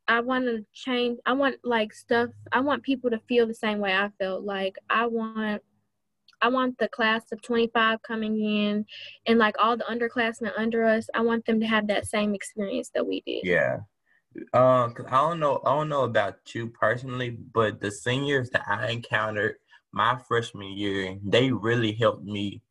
I 0.08 0.20
want 0.20 0.46
to 0.46 0.66
change. 0.74 1.20
I 1.26 1.34
want 1.34 1.58
like 1.64 1.94
stuff. 1.94 2.30
I 2.52 2.60
want 2.60 2.84
people 2.84 3.10
to 3.10 3.20
feel 3.28 3.48
the 3.48 3.54
same 3.54 3.80
way 3.80 3.94
I 3.94 4.10
felt. 4.20 4.44
Like 4.44 4.76
I 4.90 5.08
want, 5.08 5.62
I 6.42 6.50
want 6.50 6.78
the 6.78 6.88
class 6.90 7.24
of 7.32 7.42
25 7.42 8.02
coming 8.04 8.40
in, 8.40 8.86
and 9.26 9.40
like 9.40 9.56
all 9.58 9.78
the 9.78 9.86
underclassmen 9.86 10.52
under 10.58 10.86
us. 10.86 11.08
I 11.14 11.22
want 11.22 11.46
them 11.46 11.60
to 11.60 11.66
have 11.66 11.88
that 11.88 12.06
same 12.06 12.36
experience 12.36 12.92
that 12.94 13.06
we 13.06 13.24
did. 13.26 13.42
Yeah. 13.44 13.80
Um, 14.54 14.94
cause 14.94 15.06
I 15.08 15.22
don't 15.22 15.40
know. 15.40 15.62
I 15.66 15.70
don't 15.70 15.90
know 15.90 16.04
about 16.04 16.54
you 16.54 16.68
personally, 16.68 17.30
but 17.30 17.80
the 17.80 17.92
seniors 17.92 18.50
that 18.52 18.64
I 18.68 18.90
encountered 18.90 19.56
my 19.92 20.18
freshman 20.28 20.74
year, 20.78 21.18
they 21.24 21.52
really 21.52 21.94
helped 21.94 22.24
me 22.24 22.62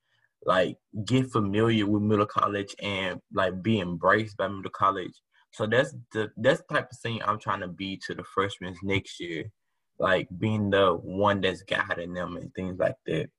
like 0.44 0.76
get 1.06 1.30
familiar 1.30 1.87
with 1.87 2.02
middle 2.02 2.26
college 2.26 2.75
and 2.83 3.21
like 3.33 3.62
be 3.62 3.80
embraced 3.80 4.37
by 4.37 4.47
middle 4.47 4.71
college 4.71 5.14
so 5.54 5.68
that's 5.68 5.94
the 6.12 6.33
that's 6.37 6.62
the 6.62 6.75
type 6.75 6.88
of 6.90 6.99
thing 6.99 7.23
I'm 7.23 7.38
trying 7.38 7.61
to 7.61 7.68
be 7.68 7.97
to 8.06 8.14
the 8.14 8.25
freshmen 8.25 8.75
next 8.83 9.21
year, 9.21 9.44
like 10.00 10.26
being 10.37 10.71
the 10.71 10.94
one 10.94 11.40
that's 11.40 11.62
guiding 11.62 12.12
them 12.12 12.37
and 12.37 12.52
things 12.54 12.76
like 12.76 12.97
that. 13.06 13.30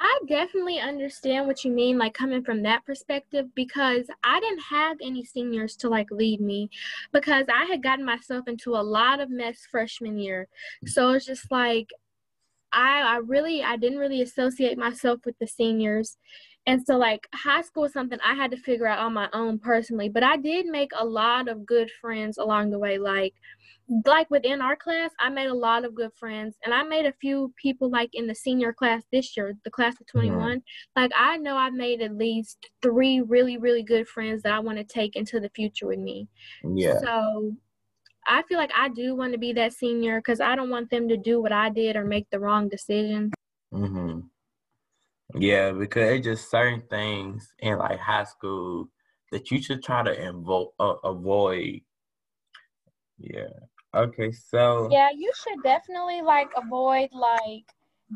I 0.00 0.18
definitely 0.26 0.78
understand 0.80 1.46
what 1.46 1.62
you 1.62 1.70
mean, 1.70 1.98
like 1.98 2.14
coming 2.14 2.42
from 2.42 2.62
that 2.62 2.86
perspective, 2.86 3.46
because 3.54 4.06
I 4.24 4.40
didn't 4.40 4.62
have 4.70 4.96
any 5.02 5.24
seniors 5.24 5.76
to 5.76 5.90
like 5.90 6.10
lead 6.10 6.40
me 6.40 6.70
because 7.12 7.44
I 7.52 7.66
had 7.66 7.82
gotten 7.82 8.04
myself 8.04 8.48
into 8.48 8.76
a 8.76 8.82
lot 8.82 9.20
of 9.20 9.30
mess 9.30 9.66
freshman 9.70 10.18
year. 10.18 10.48
Mm. 10.84 10.88
So 10.88 11.10
it's 11.10 11.26
just 11.26 11.50
like 11.50 11.90
I 12.72 13.02
I 13.02 13.16
really 13.18 13.62
I 13.62 13.76
didn't 13.76 13.98
really 13.98 14.22
associate 14.22 14.78
myself 14.78 15.20
with 15.26 15.38
the 15.38 15.46
seniors 15.46 16.16
and 16.66 16.84
so, 16.86 16.98
like, 16.98 17.26
high 17.34 17.62
school 17.62 17.84
is 17.84 17.92
something 17.92 18.18
I 18.24 18.34
had 18.34 18.50
to 18.50 18.56
figure 18.58 18.86
out 18.86 18.98
on 18.98 19.14
my 19.14 19.28
own 19.32 19.58
personally. 19.58 20.08
But 20.10 20.22
I 20.22 20.36
did 20.36 20.66
make 20.66 20.90
a 20.96 21.04
lot 21.04 21.48
of 21.48 21.64
good 21.64 21.90
friends 22.00 22.36
along 22.38 22.70
the 22.70 22.78
way. 22.78 22.98
Like, 22.98 23.34
like 24.04 24.30
within 24.30 24.60
our 24.60 24.76
class, 24.76 25.10
I 25.18 25.30
made 25.30 25.48
a 25.48 25.54
lot 25.54 25.84
of 25.84 25.94
good 25.94 26.12
friends, 26.14 26.56
and 26.64 26.72
I 26.72 26.82
made 26.82 27.06
a 27.06 27.12
few 27.20 27.52
people 27.56 27.90
like 27.90 28.10
in 28.12 28.26
the 28.26 28.34
senior 28.34 28.72
class 28.72 29.02
this 29.12 29.36
year, 29.36 29.54
the 29.64 29.70
class 29.70 30.00
of 30.00 30.06
21. 30.06 30.38
Mm-hmm. 30.38 31.00
Like, 31.00 31.10
I 31.16 31.36
know 31.38 31.56
I've 31.56 31.72
made 31.72 32.00
at 32.00 32.16
least 32.16 32.70
three 32.82 33.20
really, 33.20 33.56
really 33.56 33.82
good 33.82 34.06
friends 34.08 34.42
that 34.42 34.52
I 34.52 34.60
want 34.60 34.78
to 34.78 34.84
take 34.84 35.16
into 35.16 35.40
the 35.40 35.50
future 35.50 35.86
with 35.86 35.98
me. 35.98 36.28
Yeah. 36.62 37.00
So, 37.00 37.56
I 38.26 38.42
feel 38.42 38.58
like 38.58 38.72
I 38.76 38.88
do 38.90 39.16
want 39.16 39.32
to 39.32 39.38
be 39.38 39.52
that 39.54 39.72
senior 39.72 40.20
because 40.20 40.40
I 40.40 40.54
don't 40.54 40.70
want 40.70 40.90
them 40.90 41.08
to 41.08 41.16
do 41.16 41.40
what 41.40 41.52
I 41.52 41.70
did 41.70 41.96
or 41.96 42.04
make 42.04 42.28
the 42.30 42.38
wrong 42.38 42.68
decision. 42.68 43.32
Mm-hmm. 43.72 44.20
Yeah, 45.34 45.72
because 45.72 46.10
it's 46.10 46.26
just 46.26 46.50
certain 46.50 46.82
things 46.90 47.52
in 47.60 47.78
like 47.78 47.98
high 47.98 48.24
school 48.24 48.88
that 49.32 49.50
you 49.50 49.62
should 49.62 49.82
try 49.82 50.02
to 50.02 50.14
invo- 50.14 50.72
uh, 50.78 50.96
avoid. 51.04 51.80
Yeah. 53.18 53.48
Okay, 53.94 54.30
so 54.30 54.88
yeah, 54.90 55.08
you 55.16 55.32
should 55.42 55.62
definitely 55.62 56.22
like 56.22 56.48
avoid 56.56 57.08
like 57.12 57.64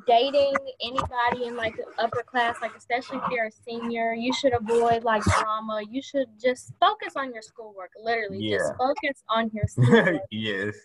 dating 0.06 0.54
anybody 0.82 1.46
in 1.46 1.56
like 1.56 1.76
the 1.76 1.84
upper 1.98 2.22
class, 2.22 2.56
like 2.62 2.76
especially 2.76 3.18
if 3.18 3.24
you're 3.30 3.46
a 3.46 3.50
senior. 3.50 4.14
You 4.14 4.32
should 4.32 4.52
avoid 4.52 5.04
like 5.04 5.22
drama. 5.22 5.82
You 5.90 6.02
should 6.02 6.28
just 6.40 6.72
focus 6.80 7.14
on 7.16 7.32
your 7.32 7.42
schoolwork. 7.42 7.90
Literally, 8.00 8.38
yeah. 8.38 8.58
just 8.58 8.72
focus 8.78 9.22
on 9.28 9.50
your 9.52 9.64
schoolwork. 9.68 10.22
yes. 10.30 10.76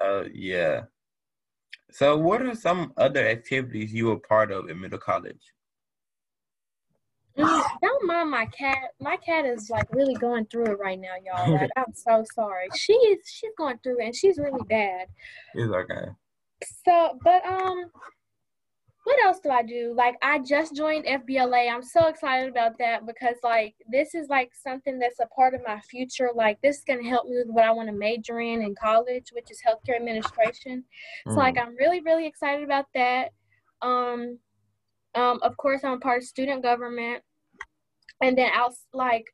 Uh, 0.00 0.24
yeah. 0.32 0.82
So, 1.90 2.16
what 2.16 2.42
are 2.42 2.54
some 2.54 2.92
other 2.96 3.26
activities 3.26 3.92
you 3.92 4.06
were 4.06 4.18
part 4.18 4.52
of 4.52 4.68
in 4.70 4.80
middle 4.80 4.98
college? 4.98 5.52
Don't 7.40 8.06
mind 8.06 8.30
my 8.30 8.46
cat. 8.46 8.92
My 9.00 9.16
cat 9.16 9.44
is 9.44 9.70
like 9.70 9.92
really 9.92 10.14
going 10.14 10.46
through 10.46 10.66
it 10.66 10.78
right 10.78 10.98
now, 10.98 11.14
y'all. 11.24 11.52
Like, 11.60 11.70
I'm 11.76 11.92
so 11.94 12.24
sorry. 12.34 12.68
She's 12.74 13.18
she's 13.26 13.52
going 13.56 13.78
through 13.82 14.00
it, 14.00 14.04
and 14.06 14.14
she's 14.14 14.38
really 14.38 14.64
bad. 14.68 15.08
It's 15.54 15.72
okay. 15.72 16.08
So, 16.84 17.18
but 17.22 17.44
um, 17.44 17.90
what 19.04 19.24
else 19.24 19.40
do 19.40 19.50
I 19.50 19.62
do? 19.62 19.94
Like 19.96 20.16
I 20.22 20.38
just 20.38 20.76
joined 20.76 21.06
FBLA. 21.06 21.72
I'm 21.72 21.82
so 21.82 22.06
excited 22.06 22.50
about 22.50 22.78
that 22.78 23.06
because 23.06 23.36
like 23.42 23.74
this 23.90 24.14
is 24.14 24.28
like 24.28 24.52
something 24.54 24.98
that's 24.98 25.20
a 25.20 25.26
part 25.26 25.54
of 25.54 25.62
my 25.66 25.80
future. 25.80 26.30
Like 26.34 26.60
this 26.62 26.78
is 26.78 26.84
gonna 26.84 27.08
help 27.08 27.26
me 27.26 27.36
with 27.36 27.48
what 27.48 27.64
I 27.64 27.72
want 27.72 27.88
to 27.88 27.94
major 27.94 28.40
in 28.40 28.62
in 28.62 28.74
college, 28.74 29.30
which 29.32 29.50
is 29.50 29.60
healthcare 29.66 29.96
administration. 29.96 30.84
Mm. 31.26 31.32
So 31.32 31.38
like 31.38 31.56
mm. 31.56 31.62
I'm 31.62 31.76
really 31.76 32.00
really 32.00 32.26
excited 32.26 32.62
about 32.62 32.86
that. 32.94 33.30
Um, 33.82 34.38
um, 35.14 35.40
of 35.42 35.56
course 35.56 35.82
I'm 35.82 35.98
part 35.98 36.22
of 36.22 36.28
student 36.28 36.62
government, 36.62 37.22
and 38.20 38.36
then 38.36 38.50
I'll 38.54 38.74
like 38.92 39.26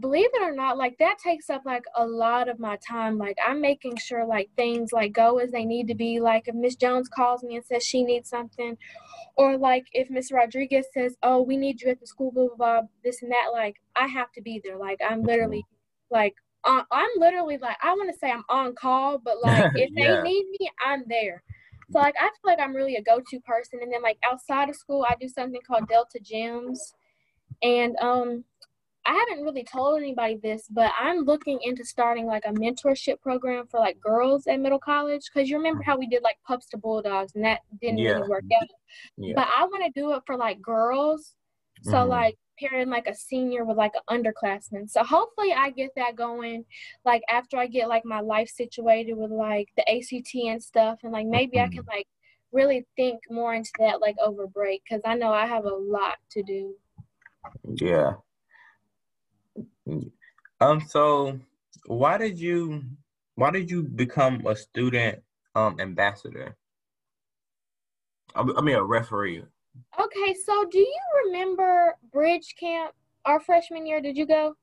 believe 0.00 0.30
it 0.32 0.42
or 0.42 0.54
not, 0.54 0.78
like 0.78 0.96
that 0.98 1.18
takes 1.22 1.50
up 1.50 1.62
like 1.64 1.84
a 1.96 2.06
lot 2.06 2.48
of 2.48 2.58
my 2.58 2.78
time. 2.86 3.18
Like 3.18 3.36
I'm 3.46 3.60
making 3.60 3.96
sure 3.96 4.26
like 4.26 4.50
things 4.56 4.92
like 4.92 5.12
go 5.12 5.38
as 5.38 5.50
they 5.50 5.64
need 5.64 5.88
to 5.88 5.94
be. 5.94 6.20
Like 6.20 6.48
if 6.48 6.54
Miss 6.54 6.76
Jones 6.76 7.08
calls 7.08 7.42
me 7.42 7.56
and 7.56 7.64
says 7.64 7.84
she 7.84 8.02
needs 8.02 8.28
something, 8.28 8.76
or 9.36 9.56
like 9.56 9.84
if 9.92 10.10
Miss 10.10 10.32
Rodriguez 10.32 10.86
says, 10.92 11.16
"Oh, 11.22 11.42
we 11.42 11.56
need 11.56 11.82
you 11.82 11.90
at 11.90 12.00
the 12.00 12.06
school," 12.06 12.32
blah 12.32 12.48
blah 12.48 12.56
blah, 12.56 12.88
this 13.02 13.22
and 13.22 13.30
that. 13.32 13.50
Like 13.52 13.76
I 13.96 14.06
have 14.06 14.32
to 14.32 14.42
be 14.42 14.60
there. 14.64 14.78
Like 14.78 15.00
I'm 15.06 15.22
literally 15.22 15.64
like 16.10 16.34
uh, 16.64 16.82
I'm 16.90 17.10
literally 17.16 17.58
like 17.58 17.76
I 17.82 17.92
want 17.92 18.10
to 18.12 18.18
say 18.18 18.30
I'm 18.30 18.44
on 18.48 18.74
call, 18.74 19.18
but 19.18 19.36
like 19.42 19.72
if 19.74 19.90
yeah. 19.92 20.16
they 20.16 20.22
need 20.22 20.46
me, 20.58 20.70
I'm 20.84 21.04
there. 21.06 21.42
So 21.90 21.98
like 21.98 22.14
I 22.18 22.24
feel 22.24 22.52
like 22.52 22.60
I'm 22.60 22.74
really 22.74 22.96
a 22.96 23.02
go-to 23.02 23.40
person. 23.40 23.80
And 23.82 23.92
then 23.92 24.02
like 24.02 24.18
outside 24.24 24.70
of 24.70 24.76
school, 24.76 25.04
I 25.08 25.14
do 25.20 25.28
something 25.28 25.60
called 25.66 25.88
Delta 25.88 26.18
GEMS, 26.22 26.94
and 27.62 27.96
um 28.00 28.44
I 29.06 29.12
haven't 29.12 29.44
really 29.44 29.64
told 29.64 29.98
anybody 29.98 30.38
this, 30.42 30.66
but 30.70 30.90
I'm 30.98 31.20
looking 31.20 31.58
into 31.62 31.84
starting 31.84 32.26
like 32.26 32.44
a 32.46 32.52
mentorship 32.52 33.20
program 33.20 33.66
for 33.66 33.78
like 33.78 34.00
girls 34.00 34.46
at 34.46 34.60
middle 34.60 34.78
college. 34.78 35.22
Cause 35.32 35.48
you 35.48 35.58
remember 35.58 35.82
how 35.82 35.98
we 35.98 36.06
did 36.06 36.22
like 36.22 36.38
pups 36.46 36.66
to 36.70 36.78
bulldogs 36.78 37.32
and 37.34 37.44
that 37.44 37.60
didn't 37.82 37.98
yeah. 37.98 38.12
really 38.12 38.28
work 38.28 38.44
out. 38.58 38.68
Yeah. 39.18 39.34
But 39.36 39.48
I 39.54 39.64
want 39.64 39.84
to 39.84 40.00
do 40.00 40.12
it 40.14 40.22
for 40.26 40.36
like 40.36 40.62
girls. 40.62 41.34
So 41.82 41.92
mm-hmm. 41.92 42.10
like 42.10 42.36
pairing 42.58 42.88
like 42.88 43.06
a 43.06 43.14
senior 43.14 43.64
with 43.66 43.76
like 43.76 43.92
an 44.08 44.22
underclassman. 44.22 44.88
So 44.88 45.04
hopefully 45.04 45.52
I 45.52 45.70
get 45.70 45.90
that 45.96 46.16
going 46.16 46.64
like 47.04 47.22
after 47.28 47.58
I 47.58 47.66
get 47.66 47.88
like 47.88 48.06
my 48.06 48.20
life 48.20 48.48
situated 48.48 49.14
with 49.14 49.30
like 49.30 49.68
the 49.76 49.86
ACT 49.90 50.34
and 50.34 50.62
stuff. 50.62 51.00
And 51.02 51.12
like 51.12 51.26
maybe 51.26 51.58
mm-hmm. 51.58 51.72
I 51.72 51.74
can 51.74 51.84
like 51.86 52.06
really 52.52 52.86
think 52.96 53.20
more 53.28 53.52
into 53.52 53.72
that 53.80 54.00
like 54.00 54.16
over 54.24 54.46
break. 54.46 54.82
Cause 54.90 55.02
I 55.04 55.14
know 55.14 55.30
I 55.30 55.44
have 55.44 55.66
a 55.66 55.74
lot 55.74 56.16
to 56.30 56.42
do. 56.42 56.74
Yeah. 57.74 58.14
Um. 60.60 60.80
So, 60.80 61.38
why 61.86 62.18
did 62.18 62.38
you 62.38 62.82
Why 63.36 63.50
did 63.50 63.70
you 63.70 63.82
become 63.82 64.46
a 64.46 64.56
student 64.56 65.22
um 65.54 65.76
ambassador? 65.80 66.56
I 68.34 68.40
I 68.56 68.60
mean, 68.60 68.76
a 68.76 68.82
referee. 68.82 69.42
Okay, 70.00 70.34
so 70.46 70.64
do 70.70 70.78
you 70.78 71.00
remember 71.26 71.96
Bridge 72.12 72.54
Camp 72.58 72.94
our 73.24 73.40
freshman 73.40 73.86
year? 73.86 74.00
Did 74.00 74.16
you 74.16 74.26
go? 74.26 74.54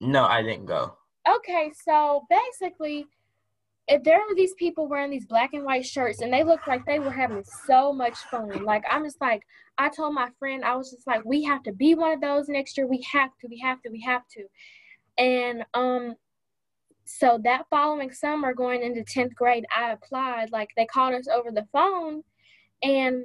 No, 0.00 0.24
I 0.24 0.42
didn't 0.42 0.66
go. 0.66 0.96
Okay, 1.28 1.72
so 1.86 2.26
basically, 2.28 3.06
if 3.86 4.02
there 4.02 4.18
were 4.18 4.34
these 4.34 4.54
people 4.54 4.88
wearing 4.88 5.10
these 5.10 5.26
black 5.26 5.50
and 5.52 5.64
white 5.64 5.84
shirts, 5.84 6.20
and 6.20 6.32
they 6.32 6.42
looked 6.42 6.66
like 6.66 6.84
they 6.86 6.98
were 6.98 7.10
having 7.10 7.44
so 7.66 7.92
much 7.92 8.16
fun. 8.30 8.64
Like 8.64 8.84
I'm 8.90 9.04
just 9.04 9.20
like, 9.20 9.42
I 9.76 9.88
told 9.90 10.14
my 10.14 10.28
friend, 10.38 10.64
I 10.64 10.76
was 10.76 10.90
just 10.90 11.06
like, 11.06 11.24
we 11.24 11.42
have 11.44 11.62
to 11.64 11.72
be 11.72 11.94
one 11.94 12.12
of 12.12 12.20
those 12.20 12.48
next 12.48 12.76
year. 12.76 12.86
We 12.86 13.04
have 13.12 13.30
to, 13.40 13.48
we 13.48 13.58
have 13.58 13.82
to, 13.82 13.90
we 13.90 14.00
have 14.02 14.22
to. 14.32 14.44
And 15.18 15.64
um, 15.74 16.14
so 17.04 17.38
that 17.44 17.66
following 17.68 18.10
summer, 18.10 18.54
going 18.54 18.82
into 18.82 19.04
tenth 19.04 19.34
grade, 19.34 19.66
I 19.76 19.92
applied. 19.92 20.50
Like 20.50 20.70
they 20.76 20.86
called 20.86 21.14
us 21.14 21.28
over 21.28 21.50
the 21.50 21.66
phone, 21.72 22.22
and 22.82 23.24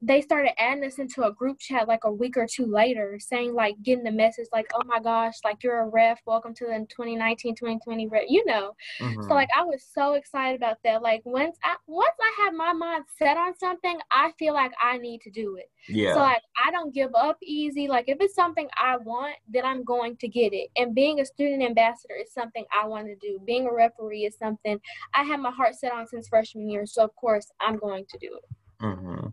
they 0.00 0.20
started 0.20 0.52
adding 0.60 0.84
us 0.84 0.98
into 0.98 1.24
a 1.24 1.32
group 1.32 1.58
chat 1.58 1.88
like 1.88 2.04
a 2.04 2.12
week 2.12 2.36
or 2.36 2.46
two 2.46 2.66
later 2.66 3.18
saying 3.18 3.52
like 3.52 3.74
getting 3.82 4.04
the 4.04 4.10
message 4.10 4.46
like 4.52 4.70
oh 4.74 4.82
my 4.86 5.00
gosh 5.00 5.34
like 5.44 5.62
you're 5.62 5.80
a 5.80 5.88
ref. 5.88 6.20
Welcome 6.24 6.54
to 6.54 6.66
the 6.66 6.86
2019 6.88 7.56
2020 7.56 8.06
ref 8.06 8.22
you 8.28 8.44
know? 8.46 8.74
Mm-hmm. 9.00 9.22
so 9.22 9.28
like 9.30 9.48
i 9.56 9.64
was 9.64 9.84
so 9.92 10.14
excited 10.14 10.56
about 10.56 10.76
that. 10.84 11.02
Like 11.02 11.22
once 11.24 11.56
i 11.64 11.74
once 11.88 12.14
i 12.20 12.44
have 12.44 12.54
my 12.54 12.72
mind 12.72 13.04
set 13.18 13.36
on 13.36 13.56
something 13.58 13.98
i 14.12 14.30
feel 14.38 14.54
like 14.54 14.70
i 14.80 14.98
need 14.98 15.20
to 15.22 15.30
do 15.30 15.56
it. 15.56 15.68
Yeah. 15.88 16.14
so 16.14 16.20
like 16.20 16.42
i 16.64 16.70
don't 16.70 16.94
give 16.94 17.10
up 17.16 17.36
easy. 17.42 17.88
Like 17.88 18.04
if 18.08 18.18
it's 18.20 18.36
something 18.36 18.68
i 18.80 18.96
want 18.98 19.34
then 19.48 19.64
i'm 19.64 19.82
going 19.82 20.16
to 20.18 20.28
get 20.28 20.52
it. 20.52 20.68
And 20.76 20.94
being 20.94 21.18
a 21.18 21.24
student 21.24 21.62
ambassador 21.62 22.14
is 22.22 22.32
something 22.32 22.64
i 22.72 22.86
want 22.86 23.08
to 23.08 23.16
do. 23.16 23.40
Being 23.44 23.66
a 23.66 23.74
referee 23.74 24.26
is 24.26 24.36
something 24.38 24.78
i 25.14 25.24
have 25.24 25.40
my 25.40 25.50
heart 25.50 25.74
set 25.74 25.92
on 25.92 26.06
since 26.06 26.28
freshman 26.28 26.70
year. 26.70 26.86
So 26.86 27.02
of 27.02 27.14
course 27.16 27.50
i'm 27.60 27.78
going 27.78 28.04
to 28.10 28.18
do 28.18 28.28
it. 28.36 28.44
Mm-hmm. 28.80 29.26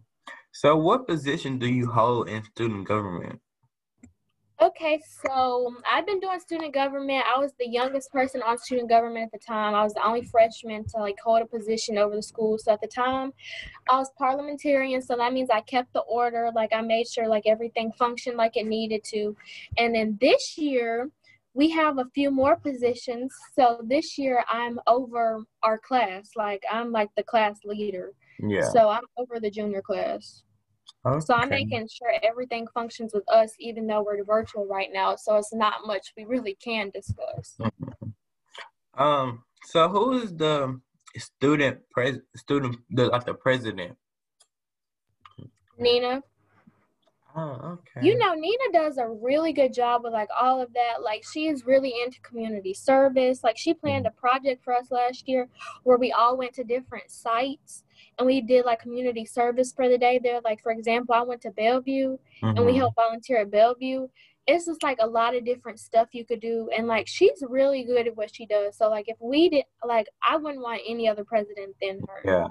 So, 0.57 0.77
what 0.77 1.05
position 1.05 1.59
do 1.59 1.67
you 1.67 1.85
hold 1.91 2.29
in 2.29 2.41
student 2.45 2.87
government? 2.87 3.41
Okay, 4.61 5.01
so 5.21 5.67
um, 5.67 5.81
I've 5.85 6.05
been 6.05 6.21
doing 6.21 6.39
student 6.39 6.73
government. 6.73 7.25
I 7.27 7.37
was 7.37 7.51
the 7.59 7.67
youngest 7.67 8.09
person 8.09 8.41
on 8.41 8.57
student 8.57 8.87
government 8.87 9.25
at 9.25 9.31
the 9.33 9.45
time. 9.45 9.75
I 9.75 9.83
was 9.83 9.93
the 9.93 10.07
only 10.07 10.23
freshman 10.23 10.85
to 10.85 10.97
like 10.99 11.17
hold 11.21 11.41
a 11.41 11.45
position 11.45 11.97
over 11.97 12.15
the 12.15 12.23
school. 12.23 12.57
So 12.57 12.71
at 12.71 12.79
the 12.79 12.87
time, 12.87 13.33
I 13.89 13.97
was 13.97 14.09
parliamentarian. 14.17 15.01
So 15.01 15.17
that 15.17 15.33
means 15.33 15.49
I 15.49 15.59
kept 15.59 15.91
the 15.91 16.03
order. 16.07 16.49
Like 16.55 16.71
I 16.71 16.79
made 16.79 17.09
sure 17.09 17.27
like 17.27 17.43
everything 17.45 17.91
functioned 17.99 18.37
like 18.37 18.55
it 18.55 18.65
needed 18.65 19.03
to. 19.11 19.35
And 19.77 19.93
then 19.93 20.17
this 20.21 20.57
year, 20.57 21.09
we 21.53 21.69
have 21.71 21.97
a 21.97 22.05
few 22.15 22.31
more 22.31 22.55
positions. 22.55 23.33
So 23.55 23.81
this 23.83 24.17
year, 24.17 24.45
I'm 24.47 24.79
over 24.87 25.43
our 25.63 25.79
class. 25.79 26.29
Like 26.37 26.63
I'm 26.71 26.93
like 26.93 27.09
the 27.17 27.23
class 27.23 27.59
leader. 27.65 28.13
Yeah. 28.39 28.69
So 28.69 28.89
I'm 28.89 29.03
over 29.17 29.39
the 29.39 29.49
junior 29.49 29.81
class. 29.81 30.43
Okay. 31.05 31.19
So 31.25 31.35
I'm 31.35 31.49
making 31.49 31.87
sure 31.87 32.11
everything 32.23 32.67
functions 32.73 33.11
with 33.13 33.29
us, 33.29 33.53
even 33.59 33.85
though 33.85 34.03
we're 34.03 34.23
virtual 34.23 34.65
right 34.65 34.89
now. 34.91 35.15
So 35.15 35.35
it's 35.37 35.53
not 35.53 35.85
much 35.85 36.13
we 36.17 36.25
really 36.25 36.57
can 36.63 36.89
discuss. 36.89 37.55
Mm-hmm. 37.59 39.01
Um. 39.01 39.43
So 39.65 39.89
who 39.89 40.13
is 40.19 40.35
the 40.35 40.79
student 41.17 41.79
pres 41.91 42.19
student 42.35 42.77
the 42.89 43.07
like 43.07 43.25
the 43.25 43.33
president? 43.33 43.97
Nina. 45.77 46.23
Oh, 47.37 47.77
okay. 47.97 48.05
You 48.05 48.17
know, 48.17 48.33
Nina 48.33 48.71
does 48.71 48.97
a 48.97 49.07
really 49.07 49.51
good 49.51 49.73
job 49.73 50.03
with 50.03 50.13
like 50.13 50.29
all 50.39 50.61
of 50.61 50.71
that. 50.73 51.01
Like 51.03 51.23
she 51.29 51.47
is 51.47 51.65
really 51.65 51.93
into 52.03 52.21
community 52.21 52.73
service. 52.73 53.43
Like 53.43 53.57
she 53.57 53.73
planned 53.73 54.05
mm-hmm. 54.05 54.17
a 54.17 54.21
project 54.21 54.63
for 54.63 54.73
us 54.73 54.89
last 54.89 55.27
year 55.27 55.49
where 55.83 55.97
we 55.97 56.13
all 56.13 56.37
went 56.37 56.53
to 56.53 56.63
different 56.63 57.11
sites 57.11 57.83
and 58.17 58.25
we 58.25 58.39
did 58.39 58.65
like 58.65 58.79
community 58.79 59.25
service 59.25 59.73
for 59.73 59.89
the 59.89 59.97
day 59.97 60.19
there. 60.23 60.39
Like 60.45 60.61
for 60.63 60.71
example, 60.71 61.13
I 61.13 61.23
went 61.23 61.41
to 61.41 61.51
Bellevue 61.51 62.13
mm-hmm. 62.13 62.45
and 62.45 62.59
we 62.59 62.71
mm-hmm. 62.71 62.77
helped 62.77 62.95
volunteer 62.95 63.39
at 63.39 63.51
Bellevue. 63.51 64.07
It's 64.47 64.65
just 64.65 64.83
like 64.83 64.99
a 65.01 65.07
lot 65.07 65.35
of 65.35 65.43
different 65.43 65.79
stuff 65.79 66.09
you 66.11 66.23
could 66.23 66.39
do, 66.39 66.69
and 66.77 66.85
like 66.85 67.07
she's 67.07 67.43
really 67.49 67.83
good 67.83 68.05
at 68.05 68.15
what 68.15 68.33
she 68.33 68.45
does. 68.45 68.77
So 68.77 68.89
like 68.91 69.05
if 69.07 69.17
we 69.19 69.49
did, 69.49 69.65
like 69.83 70.05
I 70.21 70.37
wouldn't 70.37 70.61
want 70.61 70.81
any 70.87 71.09
other 71.09 71.25
president 71.25 71.75
than 71.81 71.99
her. 72.07 72.21
Yeah. 72.23 72.47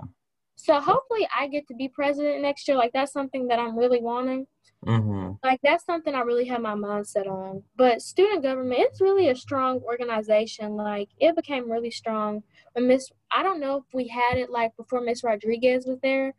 So 0.57 0.81
hopefully 0.81 1.27
I 1.37 1.49
get 1.49 1.67
to 1.69 1.75
be 1.75 1.89
president 1.89 2.43
next 2.43 2.67
year. 2.69 2.77
Like 2.77 2.93
that's 2.93 3.13
something 3.13 3.49
that 3.49 3.59
I'm 3.59 3.77
really 3.77 4.01
wanting. 4.01 4.47
Mm-hmm. 4.87 5.33
Like 5.43 5.61
that's 5.63 5.85
something 5.85 6.15
I 6.15 6.21
really 6.21 6.47
have 6.47 6.61
my 6.61 6.75
mindset 6.75 7.27
on. 7.27 7.63
But 7.77 8.03
student 8.03 8.43
government, 8.43 8.81
it's 8.81 9.01
really 9.01 9.29
a 9.29 9.37
strong 9.37 9.81
organization. 9.81 10.77
Like 10.77 11.09
it 11.19 11.35
became 11.37 11.71
really 11.71 11.91
strong 11.91 12.43
when 12.73 12.89
Miss. 12.89 13.11
I 13.33 13.43
don't 13.43 13.61
know 13.61 13.79
if 13.79 13.85
we 13.93 14.09
had 14.09 14.39
it 14.39 14.51
like 14.51 14.77
before 14.77 15.01
Miss 15.01 15.25
Rodriguez 15.25 15.87
was 15.87 15.99
there, 16.03 16.35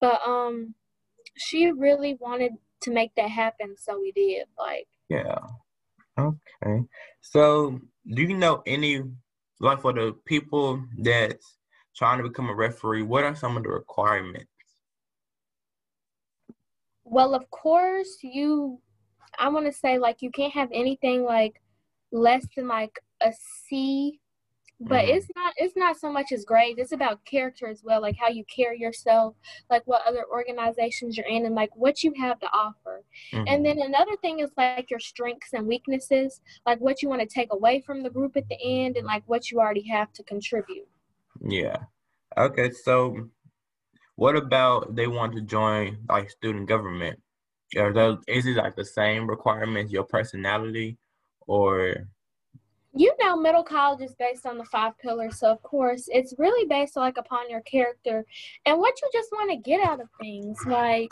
but 0.00 0.20
um, 0.26 0.74
she 1.36 1.72
really 1.72 2.16
wanted 2.20 2.52
to 2.82 2.90
make 2.90 3.14
that 3.16 3.30
happen, 3.30 3.74
so 3.78 3.98
we 3.98 4.12
did. 4.12 4.46
Like 4.58 4.86
yeah, 5.08 5.38
okay. 6.18 6.84
So 7.22 7.80
do 8.14 8.22
you 8.22 8.36
know 8.36 8.62
any 8.66 9.02
like 9.60 9.80
for 9.80 9.92
the 9.92 10.14
people 10.26 10.84
that's 10.98 11.56
trying 11.94 12.18
to 12.18 12.28
become 12.28 12.48
a 12.48 12.54
referee? 12.54 13.02
What 13.02 13.24
are 13.24 13.34
some 13.34 13.56
of 13.56 13.62
the 13.62 13.70
requirements? 13.70 14.46
Well, 17.04 17.34
of 17.34 17.50
course, 17.50 18.18
you, 18.22 18.80
I 19.38 19.48
want 19.48 19.66
to 19.66 19.72
say 19.72 19.98
like 19.98 20.22
you 20.22 20.30
can't 20.30 20.54
have 20.54 20.70
anything 20.72 21.24
like 21.24 21.60
less 22.10 22.46
than 22.56 22.68
like 22.68 22.98
a 23.20 23.32
C, 23.66 24.18
but 24.80 25.04
mm-hmm. 25.04 25.16
it's 25.16 25.26
not, 25.36 25.52
it's 25.58 25.76
not 25.76 25.98
so 25.98 26.10
much 26.10 26.32
as 26.32 26.44
grades. 26.44 26.78
It's 26.78 26.92
about 26.92 27.24
character 27.24 27.68
as 27.68 27.82
well, 27.84 28.00
like 28.00 28.16
how 28.18 28.28
you 28.28 28.44
carry 28.44 28.80
yourself, 28.80 29.34
like 29.70 29.82
what 29.84 30.06
other 30.06 30.24
organizations 30.30 31.16
you're 31.16 31.26
in, 31.26 31.46
and 31.46 31.54
like 31.54 31.70
what 31.76 32.02
you 32.02 32.12
have 32.18 32.40
to 32.40 32.46
offer. 32.46 33.04
Mm-hmm. 33.32 33.44
And 33.46 33.64
then 33.64 33.80
another 33.80 34.16
thing 34.22 34.40
is 34.40 34.50
like 34.56 34.90
your 34.90 34.98
strengths 34.98 35.52
and 35.52 35.66
weaknesses, 35.66 36.40
like 36.66 36.80
what 36.80 37.02
you 37.02 37.08
want 37.08 37.20
to 37.20 37.26
take 37.26 37.52
away 37.52 37.80
from 37.80 38.02
the 38.02 38.10
group 38.10 38.36
at 38.36 38.48
the 38.48 38.58
end, 38.60 38.96
and 38.96 39.06
like 39.06 39.22
what 39.26 39.50
you 39.50 39.60
already 39.60 39.86
have 39.88 40.12
to 40.14 40.22
contribute. 40.24 40.88
Yeah. 41.44 41.76
Okay. 42.36 42.70
So 42.70 43.28
what 44.16 44.36
about 44.36 44.94
they 44.94 45.06
want 45.06 45.34
to 45.34 45.40
join 45.40 45.98
like 46.08 46.30
student 46.30 46.68
government? 46.68 47.18
Are 47.76 47.92
those 47.92 48.18
is 48.28 48.46
it 48.46 48.56
like 48.56 48.76
the 48.76 48.84
same 48.84 49.28
requirements, 49.28 49.92
your 49.92 50.04
personality, 50.04 50.98
or? 51.46 52.08
You 52.94 53.10
know, 53.18 53.36
middle 53.36 53.64
college 53.64 54.02
is 54.02 54.14
based 54.14 54.44
on 54.44 54.58
the 54.58 54.64
five 54.64 54.98
pillars, 54.98 55.38
so 55.38 55.50
of 55.50 55.62
course 55.62 56.08
it's 56.08 56.34
really 56.36 56.68
based 56.68 56.94
like 56.94 57.16
upon 57.16 57.48
your 57.48 57.62
character 57.62 58.22
and 58.66 58.78
what 58.78 58.94
you 59.00 59.08
just 59.14 59.32
want 59.32 59.50
to 59.50 59.56
get 59.56 59.82
out 59.86 60.02
of 60.02 60.08
things. 60.20 60.58
Like, 60.66 61.08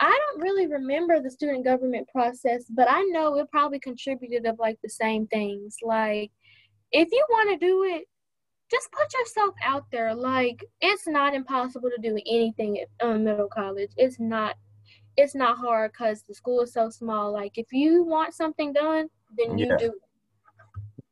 I 0.00 0.10
don't 0.10 0.42
really 0.42 0.66
remember 0.66 1.20
the 1.20 1.30
student 1.30 1.64
government 1.64 2.08
process, 2.08 2.64
but 2.68 2.90
I 2.90 3.02
know 3.02 3.38
it 3.38 3.50
probably 3.52 3.78
contributed 3.78 4.46
of 4.46 4.58
like 4.58 4.78
the 4.82 4.90
same 4.90 5.28
things. 5.28 5.76
Like, 5.80 6.32
if 6.90 7.08
you 7.12 7.24
want 7.30 7.50
to 7.50 7.66
do 7.66 7.84
it, 7.84 8.08
just 8.70 8.90
put 8.92 9.12
yourself 9.14 9.54
out 9.62 9.84
there. 9.90 10.14
Like 10.14 10.64
it's 10.80 11.06
not 11.06 11.34
impossible 11.34 11.90
to 11.90 12.02
do 12.02 12.18
anything 12.26 12.80
at 12.80 13.06
um, 13.06 13.24
middle 13.24 13.48
college. 13.48 13.90
It's 13.96 14.18
not. 14.18 14.56
It's 15.18 15.34
not 15.34 15.56
hard 15.56 15.92
because 15.92 16.24
the 16.28 16.34
school 16.34 16.60
is 16.60 16.74
so 16.74 16.90
small. 16.90 17.32
Like 17.32 17.56
if 17.56 17.72
you 17.72 18.04
want 18.04 18.34
something 18.34 18.74
done, 18.74 19.08
then 19.38 19.56
you 19.56 19.66
yeah. 19.66 19.76
do. 19.78 19.92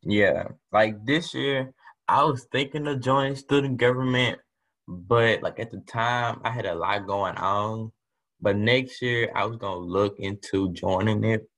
Yeah, 0.03 0.49
like 0.73 1.03
this 1.07 1.33
year, 1.33 1.73
I 2.09 2.23
was 2.25 2.47
thinking 2.53 2.87
of 2.87 3.01
joining 3.01 3.37
student 3.37 3.79
government, 3.79 4.39
but 4.87 5.43
like 5.43 5.59
at 5.59 5.71
the 5.71 5.81
time, 5.81 6.41
I 6.45 6.51
had 6.51 6.67
a 6.67 6.75
lot 6.75 7.07
going 7.07 7.37
on. 7.37 7.93
But 8.43 8.57
next 8.57 9.01
year, 9.01 9.33
I 9.35 9.47
was 9.47 9.57
gonna 9.57 9.79
look 9.79 10.17
into 10.19 10.71
joining 10.73 11.25
it 11.25 11.49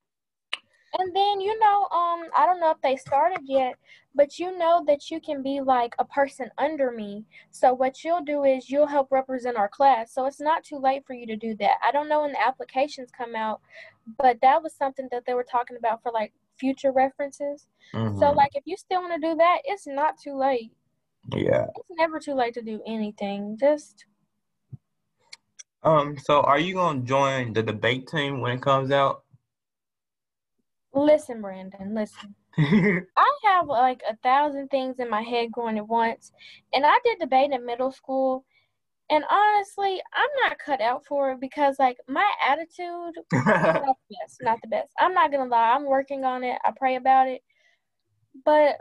and 0.98 1.14
then 1.14 1.40
you 1.40 1.59
know, 1.59 1.82
um, 1.85 2.24
I 2.37 2.46
don't 2.46 2.61
know 2.61 2.70
if 2.70 2.80
they 2.82 2.96
started 2.96 3.40
yet, 3.44 3.74
but 4.14 4.38
you 4.38 4.56
know 4.56 4.82
that 4.87 5.11
you 5.11 5.20
can 5.20 5.42
be 5.42 5.61
like 5.61 5.94
a 5.98 6.04
person 6.04 6.48
under 6.59 6.90
me. 6.90 7.24
So 7.50 7.74
what 7.74 8.02
you'll 8.02 8.24
do 8.24 8.44
is 8.44 8.70
you'll 8.70 8.87
help 8.87 9.09
represent 9.11 9.56
our 9.56 9.68
class. 9.68 10.12
So 10.12 10.26
it's 10.26 10.40
not 10.40 10.64
too 10.64 10.78
late 10.78 11.04
for 11.06 11.14
you 11.14 11.26
to 11.26 11.37
do 11.37 11.54
that. 11.56 11.76
I 11.87 11.92
don't 11.92 12.09
know 12.09 12.22
when 12.22 12.32
the 12.32 12.40
applications 12.40 13.11
come 13.16 13.35
out, 13.35 13.61
but 14.18 14.38
that 14.42 14.62
was 14.62 14.74
something 14.74 15.09
that 15.12 15.24
they 15.26 15.35
were 15.35 15.44
talking 15.44 15.76
about 15.76 16.02
for 16.02 16.11
like 16.12 16.32
future 16.59 16.92
references. 16.92 17.66
Mm-hmm. 17.94 18.18
So 18.18 18.32
like 18.32 18.52
if 18.54 18.62
you 18.66 18.76
still 18.76 19.02
want 19.02 19.20
to 19.20 19.28
do 19.28 19.37
that, 19.37 19.59
it's 19.64 19.87
not 19.87 20.18
too 20.18 20.38
late. 20.38 20.72
Yeah. 21.35 21.66
It's 21.76 21.98
never 21.98 22.18
too 22.18 22.35
late 22.35 22.54
to 22.54 22.62
do 22.62 22.80
anything. 22.87 23.56
Just 23.59 24.06
um 25.82 26.16
so 26.18 26.40
are 26.40 26.59
you 26.59 26.74
going 26.74 27.02
to 27.02 27.06
join 27.06 27.52
the 27.52 27.62
debate 27.62 28.09
team 28.09 28.40
when 28.40 28.52
it 28.52 28.62
comes 28.62 28.90
out? 28.90 29.24
Listen, 30.96 31.42
Brandon, 31.42 31.94
listen. 31.94 32.35
I 32.59 33.38
have 33.44 33.66
like 33.66 34.00
a 34.09 34.16
thousand 34.16 34.68
things 34.68 34.98
in 34.98 35.11
my 35.11 35.20
head 35.20 35.52
going 35.52 35.76
at 35.76 35.87
once. 35.87 36.32
And 36.72 36.87
I 36.87 36.98
did 37.04 37.18
debate 37.18 37.52
in 37.52 37.66
middle 37.66 37.92
school. 37.92 38.44
And 39.11 39.22
honestly, 39.30 40.02
I'm 40.14 40.28
not 40.48 40.59
cut 40.59 40.80
out 40.80 41.04
for 41.04 41.32
it 41.32 41.40
because 41.40 41.76
like 41.78 41.98
my 42.09 42.28
attitude 42.48 43.14
not 43.32 43.82
the 44.09 44.16
best. 44.22 44.38
Not 44.40 44.59
the 44.62 44.68
best. 44.68 44.90
I'm 44.98 45.12
not 45.12 45.30
gonna 45.30 45.50
lie. 45.50 45.74
I'm 45.74 45.85
working 45.85 46.24
on 46.24 46.42
it. 46.42 46.59
I 46.64 46.72
pray 46.76 46.96
about 46.96 47.28
it. 47.28 47.42
But 48.44 48.76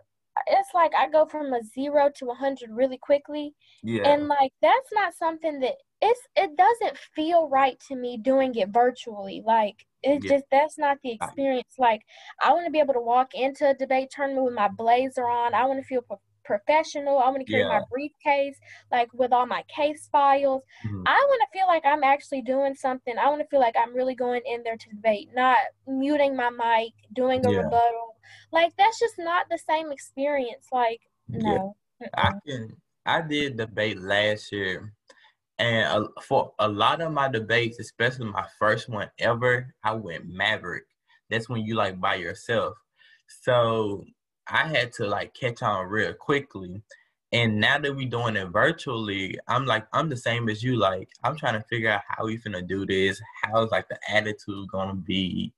it's 0.47 0.69
like 0.73 0.93
I 0.97 1.09
go 1.09 1.25
from 1.25 1.53
a 1.53 1.61
zero 1.63 2.09
to 2.17 2.31
a 2.31 2.33
hundred 2.33 2.71
really 2.71 2.97
quickly. 2.97 3.53
Yeah. 3.83 4.07
And 4.07 4.27
like 4.27 4.51
that's 4.61 4.89
not 4.93 5.13
something 5.13 5.59
that 5.59 5.75
it's 6.01 6.21
it 6.35 6.51
doesn't 6.57 6.97
feel 7.15 7.49
right 7.49 7.79
to 7.87 7.95
me 7.95 8.17
doing 8.17 8.55
it 8.55 8.69
virtually. 8.69 9.41
Like 9.45 9.85
it 10.03 10.23
yeah. 10.23 10.31
just 10.31 10.45
that's 10.51 10.77
not 10.77 10.97
the 11.03 11.11
experience. 11.11 11.75
Like 11.77 12.01
I 12.43 12.51
want 12.53 12.65
to 12.65 12.71
be 12.71 12.79
able 12.79 12.93
to 12.93 13.01
walk 13.01 13.33
into 13.33 13.69
a 13.69 13.73
debate 13.73 14.09
tournament 14.11 14.45
with 14.45 14.53
my 14.53 14.67
blazer 14.67 15.27
on. 15.27 15.53
I 15.53 15.65
want 15.65 15.79
to 15.79 15.85
feel 15.85 16.01
pro- 16.01 16.19
professional. 16.43 17.17
I 17.17 17.29
want 17.29 17.45
to 17.45 17.51
carry 17.51 17.63
yeah. 17.63 17.79
my 17.79 17.81
briefcase 17.89 18.57
like 18.91 19.11
with 19.13 19.31
all 19.31 19.45
my 19.45 19.63
case 19.63 20.07
files. 20.11 20.63
Mm-hmm. 20.85 21.03
I 21.07 21.25
want 21.27 21.41
to 21.41 21.57
feel 21.57 21.67
like 21.67 21.85
I'm 21.85 22.03
actually 22.03 22.41
doing 22.41 22.75
something. 22.75 23.17
I 23.17 23.29
want 23.29 23.41
to 23.41 23.47
feel 23.47 23.59
like 23.59 23.75
I'm 23.81 23.95
really 23.95 24.15
going 24.15 24.41
in 24.45 24.63
there 24.63 24.77
to 24.77 24.89
debate, 24.89 25.29
not 25.33 25.57
muting 25.87 26.35
my 26.35 26.49
mic, 26.49 26.93
doing 27.13 27.45
a 27.45 27.51
yeah. 27.51 27.59
rebuttal. 27.59 28.15
Like 28.51 28.73
that's 28.77 28.99
just 28.99 29.15
not 29.17 29.45
the 29.49 29.57
same 29.57 29.91
experience. 29.91 30.67
Like 30.71 31.01
no. 31.27 31.75
I 32.15 32.33
can. 32.45 32.75
I 33.07 33.21
did 33.21 33.57
debate 33.57 34.01
last 34.01 34.51
year 34.51 34.91
and 35.57 36.07
for 36.21 36.51
a 36.59 36.67
lot 36.67 37.01
of 37.01 37.11
my 37.11 37.29
debates, 37.29 37.79
especially 37.79 38.25
my 38.25 38.45
first 38.59 38.89
one 38.89 39.09
ever, 39.19 39.73
I 39.83 39.93
went 39.93 40.27
Maverick. 40.27 40.85
That's 41.29 41.49
when 41.49 41.65
you 41.65 41.75
like 41.75 41.99
by 41.99 42.15
yourself. 42.15 42.75
So 43.43 44.03
I 44.47 44.67
had 44.67 44.91
to 44.93 45.07
like 45.07 45.33
catch 45.33 45.61
on 45.61 45.87
real 45.87 46.13
quickly. 46.13 46.81
And 47.31 47.59
now 47.59 47.77
that 47.79 47.95
we're 47.95 48.09
doing 48.09 48.35
it 48.35 48.49
virtually, 48.49 49.37
I'm 49.47 49.65
like, 49.65 49.87
I'm 49.93 50.09
the 50.09 50.17
same 50.17 50.47
as 50.47 50.61
you. 50.63 50.77
Like, 50.77 51.09
I'm 51.23 51.35
trying 51.35 51.59
to 51.59 51.67
figure 51.67 51.89
out 51.89 52.01
how 52.07 52.25
we 52.25 52.37
finna 52.37 52.65
do 52.65 52.85
this. 52.85 53.19
How's 53.43 53.71
like 53.71 53.87
the 53.89 53.97
attitude 54.09 54.69
gonna 54.69 54.95
be? 54.95 55.53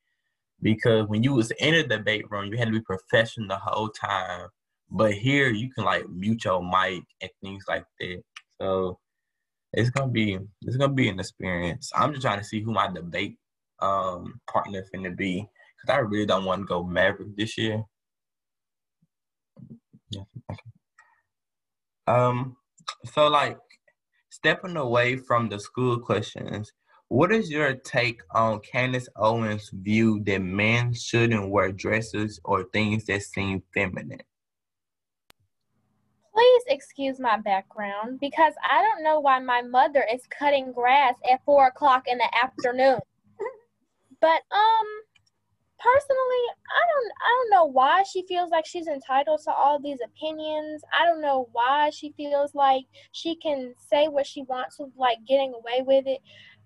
Because 0.61 1.07
when 1.07 1.23
you 1.23 1.33
was 1.33 1.51
in 1.59 1.75
a 1.75 1.83
debate 1.83 2.29
room, 2.31 2.51
you 2.51 2.57
had 2.57 2.67
to 2.67 2.71
be 2.71 2.81
professional 2.81 3.47
the 3.49 3.57
whole 3.57 3.89
time. 3.89 4.47
But 4.89 5.13
here 5.13 5.49
you 5.49 5.71
can 5.71 5.83
like 5.83 6.07
mute 6.09 6.45
your 6.45 6.63
mic 6.63 7.03
and 7.21 7.31
things 7.41 7.65
like 7.67 7.85
that. 7.99 8.23
So 8.59 8.99
it's 9.73 9.89
gonna 9.89 10.11
be 10.11 10.37
it's 10.61 10.77
gonna 10.77 10.93
be 10.93 11.09
an 11.09 11.19
experience. 11.19 11.91
I'm 11.95 12.11
just 12.11 12.23
trying 12.23 12.39
to 12.39 12.45
see 12.45 12.61
who 12.61 12.71
my 12.71 12.87
debate 12.91 13.37
um 13.79 14.39
partner 14.51 14.83
finna 14.93 15.15
be 15.15 15.47
because 15.77 15.95
I 15.95 15.99
really 15.99 16.25
don't 16.25 16.45
want 16.45 16.61
to 16.61 16.65
go 16.65 16.83
Maverick 16.83 17.35
this 17.35 17.57
year. 17.57 17.83
Um. 22.07 22.55
So 23.13 23.27
like 23.27 23.57
stepping 24.29 24.77
away 24.77 25.17
from 25.17 25.49
the 25.49 25.59
school 25.59 25.99
questions, 25.99 26.71
what 27.09 27.31
is 27.31 27.49
your 27.49 27.73
take 27.75 28.21
on 28.31 28.59
Candace 28.61 29.09
Owens' 29.15 29.69
view 29.73 30.21
that 30.25 30.39
men 30.41 30.93
shouldn't 30.93 31.49
wear 31.49 31.71
dresses 31.71 32.39
or 32.43 32.65
things 32.65 33.05
that 33.05 33.23
seem 33.23 33.63
feminine? 33.73 34.21
Please 36.37 36.63
excuse 36.67 37.19
my 37.19 37.37
background 37.37 38.19
because 38.19 38.53
I 38.69 38.83
don't 38.83 39.03
know 39.03 39.19
why 39.19 39.39
my 39.39 39.63
mother 39.63 40.05
is 40.13 40.21
cutting 40.29 40.71
grass 40.71 41.15
at 41.31 41.43
four 41.45 41.65
o'clock 41.65 42.03
in 42.05 42.19
the 42.19 42.29
afternoon. 42.43 42.99
but 44.21 44.41
um 44.51 44.87
personally 45.79 46.45
i 46.73 46.81
don't 46.89 47.11
i 47.21 47.29
don't 47.29 47.49
know 47.51 47.65
why 47.65 48.03
she 48.03 48.23
feels 48.27 48.49
like 48.49 48.65
she's 48.65 48.87
entitled 48.87 49.39
to 49.43 49.51
all 49.51 49.79
these 49.79 49.99
opinions. 50.03 50.83
I 50.93 51.05
don't 51.05 51.21
know 51.21 51.49
why 51.53 51.91
she 51.91 52.13
feels 52.17 52.53
like 52.55 52.85
she 53.11 53.35
can 53.35 53.73
say 53.89 54.07
what 54.07 54.25
she 54.25 54.43
wants 54.43 54.77
with 54.79 54.89
like 54.95 55.17
getting 55.27 55.53
away 55.53 55.81
with 55.85 56.05
it. 56.07 56.19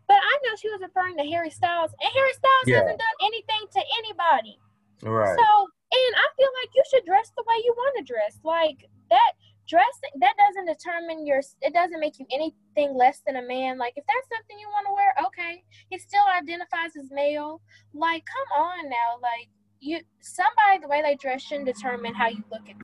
But 0.07 0.17
i 0.19 0.37
know 0.43 0.55
she 0.59 0.69
was 0.69 0.81
referring 0.81 1.15
to 1.17 1.23
harry 1.23 1.49
styles 1.49 1.91
and 2.01 2.11
harry 2.13 2.33
styles 2.33 2.67
yeah. 2.67 2.79
hasn't 2.79 2.99
done 2.99 3.17
anything 3.25 3.63
to 3.71 3.81
anybody. 3.99 4.59
Right. 5.03 5.37
So 5.37 5.67
and 5.91 6.15
i 6.15 6.27
feel 6.35 6.51
like 6.59 6.71
you 6.75 6.83
should 6.89 7.05
dress 7.05 7.31
the 7.35 7.43
way 7.47 7.55
you 7.63 7.73
want 7.77 7.95
to 7.97 8.13
dress. 8.13 8.39
Like 8.43 8.87
that 9.09 9.31
dressing 9.67 10.11
that 10.19 10.35
doesn't 10.37 10.65
determine 10.65 11.25
your 11.25 11.41
it 11.61 11.73
doesn't 11.73 11.99
make 11.99 12.19
you 12.19 12.25
anything 12.31 12.95
less 12.95 13.21
than 13.25 13.37
a 13.37 13.47
man. 13.47 13.77
Like 13.77 13.93
if 13.95 14.03
that's 14.07 14.29
something 14.29 14.57
you 14.59 14.67
want 14.67 14.87
to 14.87 14.93
wear 14.93 15.13
okay. 15.27 15.63
He 15.89 15.97
still 15.97 16.25
identifies 16.37 16.95
as 16.97 17.11
male. 17.11 17.61
Like 17.93 18.23
come 18.25 18.63
on 18.63 18.89
now. 18.89 19.17
Like 19.21 19.49
you 19.79 19.99
somebody 20.19 20.79
the 20.81 20.87
way 20.87 21.01
they 21.01 21.15
dress 21.15 21.41
shouldn't 21.41 21.67
determine 21.67 22.13
how 22.13 22.29
you 22.29 22.43
look 22.51 22.69
at 22.69 22.75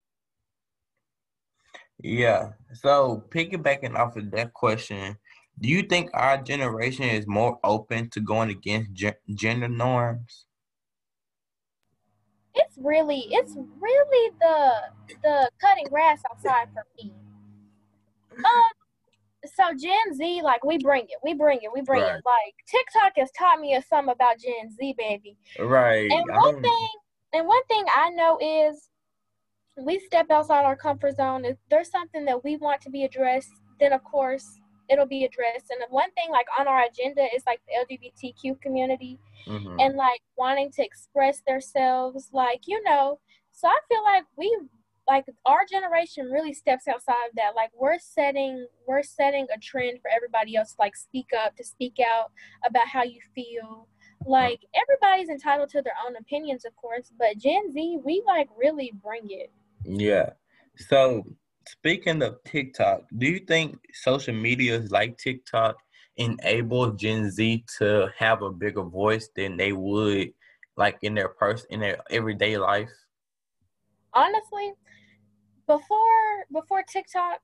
yeah. 2.04 2.50
So 2.74 3.24
piggybacking 3.30 3.96
off 3.96 4.18
of 4.18 4.30
that 4.32 4.54
question 4.54 5.18
do 5.60 5.70
you 5.70 5.82
think 5.82 6.10
our 6.14 6.38
generation 6.38 7.06
is 7.06 7.26
more 7.28 7.60
open 7.64 8.10
to 8.12 8.20
going 8.20 8.50
against 8.50 8.94
ge- 8.94 9.34
gender 9.34 9.68
norms 9.68 10.47
it's 12.58 12.78
really 12.78 13.26
it's 13.30 13.56
really 13.80 14.32
the 14.40 14.72
the 15.24 15.50
cutting 15.62 15.86
grass 15.90 16.22
outside 16.32 16.68
for 16.74 16.84
me. 16.98 17.14
Um 18.38 18.78
so 19.46 19.64
Gen 19.80 20.14
Z, 20.14 20.42
like 20.44 20.64
we 20.64 20.78
bring 20.78 21.04
it, 21.04 21.18
we 21.24 21.34
bring 21.34 21.60
it, 21.62 21.70
we 21.74 21.82
bring 21.82 22.02
right. 22.02 22.16
it. 22.16 22.24
Like 22.26 22.56
TikTok 22.70 23.14
has 23.18 23.30
taught 23.38 23.60
me 23.60 23.80
something 23.90 24.12
about 24.12 24.40
Gen 24.40 24.72
Z, 24.72 24.96
baby. 24.98 25.38
Right. 25.60 26.10
And 26.12 26.26
one 26.28 26.62
thing, 26.62 26.88
and 27.34 27.48
one 27.48 27.64
thing 27.66 27.86
I 27.96 28.10
know 28.10 28.38
is, 28.42 28.90
we 29.78 30.00
step 30.00 30.32
outside 30.32 30.66
our 30.66 30.76
comfort 30.76 31.16
zone. 31.16 31.46
If 31.46 31.58
there's 31.70 31.92
something 31.92 32.26
that 32.26 32.44
we 32.44 32.58
want 32.58 32.82
to 32.82 32.90
be 32.90 33.04
addressed, 33.04 33.52
then 33.80 33.94
of 33.94 34.04
course 34.04 34.60
it'll 34.90 35.06
be 35.06 35.26
addressed. 35.26 35.72
And 35.72 35.82
one 35.90 36.12
thing 36.12 36.30
like 36.32 36.48
on 36.58 36.68
our 36.68 36.84
agenda 36.84 37.26
is 37.36 37.44
like 37.46 37.62
the 37.68 37.96
LGBTQ 37.96 38.62
community 38.62 39.20
mm-hmm. 39.48 39.80
and 39.80 39.96
like 39.96 40.22
wanting 40.38 40.72
to 40.74 40.84
express 40.84 41.42
themselves, 41.48 42.30
like, 42.34 42.62
you 42.68 42.82
know. 42.84 43.20
So 43.52 43.68
I 43.68 43.78
feel 43.90 44.04
like 44.04 44.24
we 44.38 44.56
like 45.08 45.26
our 45.46 45.62
generation 45.70 46.26
really 46.26 46.54
steps 46.54 46.88
outside 46.88 47.28
of 47.30 47.36
that. 47.36 47.56
Like 47.56 47.72
we're 47.74 47.98
setting 47.98 48.68
we're 48.88 49.04
setting 49.04 49.48
a 49.56 49.60
trend 49.60 50.00
for 50.02 50.12
everybody 50.14 50.56
else 50.56 50.74
to 50.74 50.82
like 50.82 50.96
speak 50.96 51.30
up, 51.38 51.56
to 51.56 51.64
speak 51.64 51.98
out 52.00 52.32
about 52.66 52.88
how 52.88 53.04
you 53.04 53.20
feel. 53.34 53.88
Like 54.26 54.60
everybody's 54.76 55.30
entitled 55.30 55.70
to 55.70 55.82
their 55.82 55.94
own 56.06 56.16
opinions, 56.18 56.66
of 56.66 56.76
course, 56.76 57.12
but 57.18 57.38
Gen 57.38 57.72
Z, 57.72 58.00
we 58.04 58.22
like 58.28 58.50
really 58.58 58.92
bring 59.02 59.30
it. 59.30 59.52
Yeah. 59.84 60.32
So 60.76 61.24
speaking 61.68 62.22
of 62.22 62.44
TikTok, 62.46 63.04
do 63.18 63.28
you 63.28 63.40
think 63.40 63.80
social 63.94 64.34
media 64.34 64.84
like 64.90 65.18
TikTok 65.18 65.78
enable 66.18 66.92
Gen 66.92 67.30
Z 67.30 67.66
to 67.78 68.12
have 68.18 68.42
a 68.42 68.52
bigger 68.52 68.84
voice 68.84 69.30
than 69.36 69.58
they 69.58 69.72
would 69.72 70.34
like 70.76 70.98
in 71.02 71.16
their 71.16 71.30
person 71.30 71.68
in 71.70 71.80
their 71.80 72.00
everyday 72.10 72.58
life? 72.58 72.90
Honestly, 74.14 74.74
before 75.68 76.46
before 76.52 76.84
TikTok, 76.84 77.40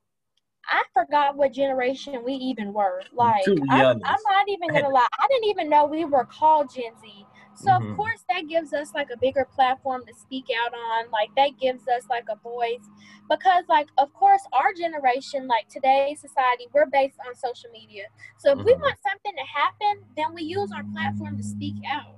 I 0.67 0.83
forgot 0.93 1.35
what 1.35 1.53
generation 1.53 2.23
we 2.23 2.33
even 2.33 2.73
were. 2.73 3.01
Like, 3.13 3.45
I, 3.69 3.81
am 3.81 3.99
not 4.03 4.47
even 4.47 4.71
gonna 4.73 4.89
lie, 4.89 5.07
I 5.19 5.27
didn't 5.27 5.49
even 5.49 5.69
know 5.69 5.85
we 5.85 6.05
were 6.05 6.25
called 6.25 6.73
Gen 6.73 6.93
Z. 7.01 7.25
So 7.55 7.71
mm-hmm. 7.71 7.91
of 7.91 7.97
course 7.97 8.23
that 8.29 8.47
gives 8.47 8.73
us 8.73 8.93
like 8.93 9.09
a 9.13 9.17
bigger 9.17 9.47
platform 9.53 10.03
to 10.07 10.13
speak 10.13 10.45
out 10.63 10.73
on. 10.73 11.11
Like 11.11 11.29
that 11.35 11.59
gives 11.59 11.87
us 11.87 12.03
like 12.09 12.25
a 12.29 12.35
voice 12.35 12.87
because 13.29 13.63
like 13.69 13.87
of 13.97 14.13
course 14.13 14.41
our 14.53 14.73
generation, 14.73 15.47
like 15.47 15.67
today's 15.69 16.21
society, 16.21 16.67
we're 16.73 16.87
based 16.87 17.17
on 17.27 17.35
social 17.35 17.69
media. 17.71 18.03
So 18.39 18.51
if 18.51 18.57
mm-hmm. 18.57 18.65
we 18.65 18.73
want 18.73 18.97
something 19.07 19.33
to 19.35 19.43
happen, 19.61 20.03
then 20.15 20.33
we 20.33 20.43
use 20.43 20.71
our 20.75 20.83
platform 20.93 21.37
to 21.37 21.43
speak 21.43 21.75
out. 21.87 22.15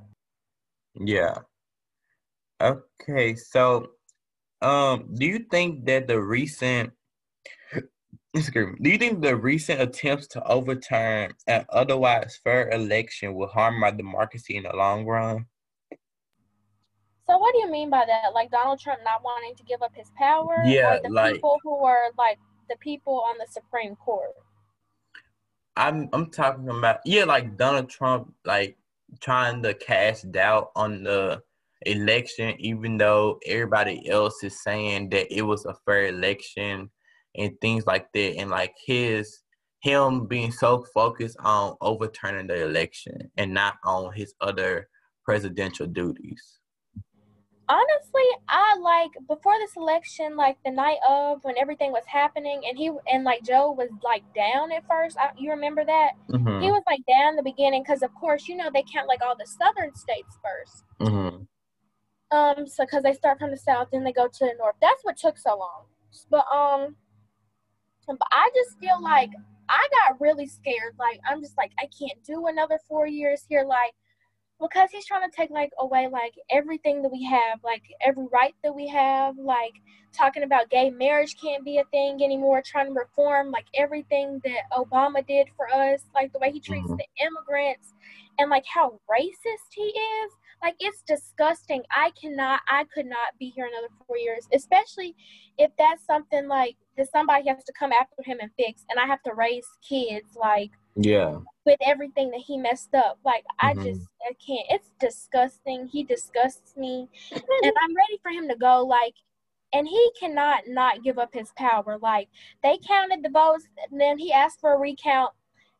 Yeah. 0.95 1.35
Okay, 2.61 3.35
so 3.35 3.91
um 4.61 5.09
do 5.13 5.25
you 5.25 5.39
think 5.51 5.85
that 5.85 6.07
the 6.07 6.19
recent 6.19 6.91
do 8.35 8.89
you 8.89 8.97
think 8.97 9.21
the 9.21 9.35
recent 9.35 9.81
attempts 9.81 10.27
to 10.27 10.45
overturn 10.45 11.33
an 11.47 11.65
otherwise 11.69 12.37
fair 12.43 12.69
election 12.69 13.33
will 13.33 13.47
harm 13.47 13.81
our 13.83 13.91
democracy 13.91 14.57
in 14.57 14.63
the 14.63 14.75
long 14.75 15.05
run? 15.05 15.45
So 17.27 17.37
what 17.37 17.53
do 17.53 17.59
you 17.59 17.71
mean 17.71 17.89
by 17.89 18.03
that? 18.05 18.33
Like 18.33 18.51
Donald 18.51 18.79
Trump 18.79 18.99
not 19.03 19.23
wanting 19.23 19.55
to 19.55 19.63
give 19.63 19.81
up 19.81 19.93
his 19.95 20.11
power? 20.17 20.63
Yeah, 20.65 20.95
or 20.95 20.99
the 21.03 21.09
like, 21.09 21.35
people 21.35 21.57
who 21.63 21.83
are 21.85 22.11
like 22.17 22.37
the 22.69 22.75
people 22.77 23.23
on 23.27 23.37
the 23.37 23.47
Supreme 23.49 23.95
Court. 23.95 24.31
I'm 25.77 26.09
I'm 26.13 26.29
talking 26.29 26.69
about 26.69 26.99
yeah, 27.05 27.23
like 27.23 27.57
Donald 27.57 27.89
Trump 27.89 28.33
like 28.43 28.77
trying 29.21 29.63
to 29.63 29.73
cast 29.73 30.31
doubt 30.31 30.71
on 30.75 31.03
the 31.03 31.41
election, 31.85 32.55
even 32.59 32.97
though 32.97 33.39
everybody 33.45 34.09
else 34.09 34.43
is 34.43 34.61
saying 34.61 35.09
that 35.09 35.33
it 35.35 35.41
was 35.41 35.65
a 35.65 35.75
fair 35.85 36.07
election 36.07 36.89
and 37.37 37.59
things 37.61 37.85
like 37.85 38.11
that 38.13 38.35
and 38.37 38.49
like 38.49 38.73
his 38.85 39.41
him 39.81 40.25
being 40.25 40.51
so 40.51 40.85
focused 40.93 41.37
on 41.39 41.75
overturning 41.81 42.47
the 42.47 42.63
election 42.63 43.31
and 43.37 43.53
not 43.53 43.75
on 43.85 44.13
his 44.13 44.33
other 44.41 44.87
presidential 45.23 45.85
duties 45.85 46.59
honestly 47.67 48.23
i 48.47 48.75
like 48.79 49.11
before 49.27 49.53
this 49.59 49.75
election 49.75 50.35
like 50.35 50.57
the 50.65 50.71
night 50.71 50.97
of 51.07 51.39
when 51.43 51.57
everything 51.57 51.91
was 51.91 52.03
happening 52.05 52.61
and 52.67 52.77
he 52.77 52.91
and 53.11 53.23
like 53.23 53.43
joe 53.43 53.71
was 53.71 53.89
like 54.03 54.21
down 54.35 54.71
at 54.71 54.85
first 54.87 55.17
I, 55.17 55.31
you 55.37 55.49
remember 55.49 55.83
that 55.83 56.11
mm-hmm. 56.29 56.61
he 56.61 56.69
was 56.69 56.83
like 56.85 57.01
down 57.07 57.35
the 57.35 57.43
beginning 57.43 57.81
because 57.81 58.03
of 58.03 58.13
course 58.13 58.47
you 58.47 58.55
know 58.55 58.69
they 58.71 58.83
count 58.93 59.07
like 59.07 59.23
all 59.23 59.35
the 59.35 59.47
southern 59.47 59.95
states 59.95 60.37
1st 60.45 61.07
mm-hmm. 61.07 61.43
Um, 62.31 62.67
so 62.67 62.85
because 62.85 63.03
they 63.03 63.13
start 63.13 63.39
from 63.39 63.51
the 63.51 63.57
south, 63.57 63.89
then 63.91 64.03
they 64.03 64.11
go 64.11 64.27
to 64.27 64.39
the 64.39 64.53
north. 64.57 64.75
That's 64.81 65.03
what 65.03 65.17
took 65.17 65.37
so 65.37 65.57
long. 65.57 65.83
But 66.29 66.45
um, 66.53 66.95
but 68.07 68.27
I 68.31 68.49
just 68.55 68.79
feel 68.79 69.01
like 69.01 69.29
I 69.69 69.87
got 70.07 70.21
really 70.21 70.47
scared. 70.47 70.93
Like 70.99 71.19
I'm 71.29 71.41
just 71.41 71.57
like 71.57 71.71
I 71.79 71.87
can't 71.97 72.23
do 72.25 72.47
another 72.47 72.79
four 72.87 73.07
years 73.07 73.43
here. 73.47 73.65
Like 73.67 73.93
because 74.59 74.89
he's 74.91 75.05
trying 75.05 75.29
to 75.29 75.35
take 75.35 75.49
like 75.49 75.71
away 75.79 76.07
like 76.11 76.33
everything 76.49 77.01
that 77.01 77.11
we 77.11 77.23
have, 77.25 77.59
like 77.63 77.83
every 78.05 78.25
right 78.31 78.55
that 78.63 78.73
we 78.73 78.87
have, 78.87 79.37
like 79.37 79.73
talking 80.13 80.43
about 80.43 80.69
gay 80.69 80.89
marriage 80.89 81.35
can't 81.41 81.65
be 81.65 81.77
a 81.77 81.83
thing 81.85 82.23
anymore, 82.23 82.61
trying 82.65 82.87
to 82.87 82.93
reform 82.93 83.51
like 83.51 83.65
everything 83.73 84.39
that 84.45 84.61
Obama 84.71 85.25
did 85.27 85.47
for 85.57 85.67
us, 85.73 86.01
like 86.13 86.31
the 86.31 86.39
way 86.39 86.51
he 86.51 86.59
treats 86.59 86.87
mm-hmm. 86.87 86.95
the 86.95 87.25
immigrants 87.25 87.93
and 88.39 88.49
like 88.49 88.65
how 88.65 88.99
racist 89.09 89.73
he 89.73 89.83
is. 89.83 90.31
Like 90.63 90.75
it's 90.79 91.01
disgusting. 91.01 91.83
I 91.91 92.11
cannot 92.19 92.61
I 92.69 92.85
could 92.93 93.05
not 93.05 93.37
be 93.39 93.49
here 93.49 93.65
another 93.67 93.93
four 94.07 94.17
years, 94.17 94.47
especially 94.53 95.15
if 95.57 95.69
that's 95.77 96.05
something 96.05 96.47
like 96.47 96.77
that 96.97 97.11
somebody 97.11 97.47
has 97.47 97.63
to 97.63 97.73
come 97.77 97.91
after 97.91 98.23
him 98.23 98.37
and 98.41 98.51
fix 98.57 98.83
and 98.89 98.99
I 98.99 99.05
have 99.05 99.21
to 99.23 99.33
raise 99.33 99.65
kids 99.87 100.35
like 100.35 100.71
yeah. 100.95 101.37
with 101.65 101.77
everything 101.85 102.31
that 102.31 102.41
he 102.41 102.57
messed 102.57 102.93
up. 102.95 103.19
Like 103.25 103.43
mm-hmm. 103.61 103.79
i 103.79 103.83
just 103.83 104.01
i 104.29 104.33
can't 104.45 104.65
it's 104.69 104.91
disgusting. 104.99 105.87
He 105.87 106.03
disgusts 106.03 106.75
me 106.77 107.07
and 107.31 107.73
i'm 107.81 107.95
ready 107.95 108.19
for 108.21 108.31
him 108.31 108.47
to 108.49 108.55
go 108.55 108.85
like 108.85 109.15
and 109.73 109.87
he 109.87 110.11
cannot 110.19 110.63
not 110.67 111.03
give 111.03 111.17
up 111.17 111.33
his 111.33 111.51
power. 111.57 111.97
Like 112.01 112.29
they 112.63 112.77
counted 112.87 113.23
the 113.23 113.29
votes 113.29 113.67
and 113.91 113.99
then 113.99 114.17
he 114.17 114.31
asked 114.31 114.59
for 114.61 114.73
a 114.73 114.79
recount. 114.79 115.31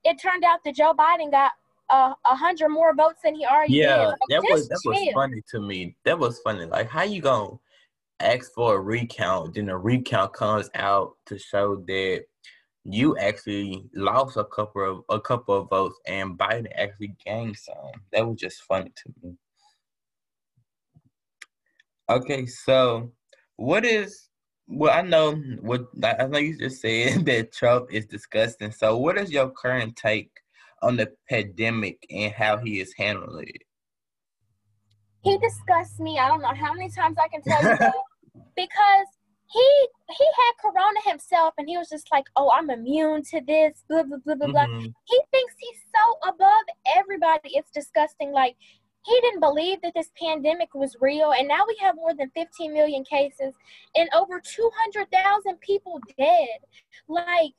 It 0.04 0.20
turned 0.22 0.44
out 0.44 0.60
that 0.66 0.76
joe 0.76 0.94
biden 0.94 1.32
got 1.32 1.52
a 1.92 2.16
uh, 2.26 2.36
hundred 2.36 2.70
more 2.70 2.96
votes 2.96 3.20
than 3.24 3.36
he 3.36 3.46
already 3.46 3.74
yeah 3.74 3.98
did. 3.98 4.08
Like, 4.08 4.18
that 4.30 4.44
was 4.50 4.68
that 4.70 4.80
chill. 4.82 4.92
was 4.94 5.14
funny 5.14 5.44
to 5.52 5.62
me. 5.62 5.96
That 6.04 6.18
was 6.18 6.40
funny. 6.40 6.66
Like 6.66 6.90
how 6.90 7.04
you 7.04 7.22
gonna 7.22 7.58
ask 8.20 8.54
for 8.54 8.76
a 8.76 8.80
recount 8.80 9.56
then 9.56 9.70
a 9.70 9.78
recount 9.78 10.34
comes 10.34 10.70
out 10.76 11.14
to 11.26 11.38
show 11.38 11.76
that 11.88 12.24
you 12.86 13.18
actually 13.18 13.84
lost 13.96 14.38
a 14.38 14.46
couple 14.46 15.04
of 15.10 15.18
a 15.18 15.20
couple 15.20 15.56
of 15.56 15.70
votes 15.70 16.00
and 16.06 16.38
Biden 16.38 16.68
actually 16.76 17.16
gained 17.26 17.58
some. 17.58 17.92
That 18.14 18.28
was 18.28 18.38
just 18.40 18.62
funny 18.62 18.94
to 18.96 19.14
me. 19.24 19.36
Okay, 22.10 22.46
so 22.46 23.12
what 23.56 23.86
is 23.86 24.30
well 24.68 24.96
I 24.96 25.02
know 25.02 25.34
what 25.62 25.88
I 26.04 26.28
know 26.28 26.38
you 26.38 26.58
just 26.58 26.80
said 26.80 27.26
that 27.26 27.52
Trump 27.52 27.92
is 27.92 28.06
disgusting. 28.06 28.72
So 28.72 28.98
what 28.98 29.18
is 29.18 29.32
your 29.32 29.50
current 29.50 29.96
take 29.96 30.30
on 30.84 30.96
the 30.96 31.12
pandemic 31.28 32.06
and 32.12 32.32
how 32.34 32.58
he 32.58 32.80
is 32.80 32.94
handling 32.96 33.48
it? 33.48 33.64
He 35.26 35.38
disgusts 35.40 36.00
me. 36.00 36.20
I 36.20 36.28
don't 36.28 36.42
know 36.42 36.54
how 36.54 36.72
many 36.74 36.90
times 36.90 37.18
I 37.18 37.28
can 37.28 37.42
tell 37.42 37.62
you 37.64 37.78
that. 37.78 37.96
because 38.56 39.08
he 39.52 39.88
he 40.10 40.26
had 40.38 40.52
corona 40.62 41.00
himself 41.06 41.54
and 41.58 41.68
he 41.68 41.78
was 41.78 41.90
just 41.90 42.12
like 42.12 42.26
oh 42.36 42.50
i'm 42.52 42.70
immune 42.70 43.22
to 43.22 43.42
this 43.48 43.84
blah 43.88 44.04
blah 44.04 44.18
blah 44.26 44.36
blah 44.36 44.48
mm-hmm. 44.48 44.54
blah 44.54 44.92
he 45.06 45.22
thinks 45.32 45.54
he's 45.60 45.82
so 45.94 46.30
above 46.30 46.66
everybody 46.96 47.52
it's 47.54 47.72
disgusting 47.72 48.32
like 48.32 48.56
he 49.06 49.20
didn't 49.22 49.40
believe 49.40 49.80
that 49.84 49.94
this 49.96 50.10
pandemic 50.20 50.74
was 50.74 50.98
real 51.00 51.32
and 51.32 51.48
now 51.48 51.64
we 51.68 51.78
have 51.80 51.96
more 51.96 52.14
than 52.16 52.30
15 52.32 52.74
million 52.74 53.04
cases 53.04 53.54
and 53.96 54.10
over 54.16 54.42
200,000 54.42 55.60
people 55.60 56.00
dead 56.18 56.60
like 57.08 57.52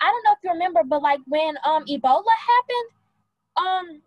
i 0.00 0.10
don't 0.10 0.24
know 0.24 0.32
if 0.32 0.38
you 0.42 0.50
remember 0.50 0.82
but 0.84 1.02
like 1.02 1.20
when 1.26 1.54
um 1.64 1.84
ebola 1.84 2.24
happened 2.48 2.90
um 3.58 4.02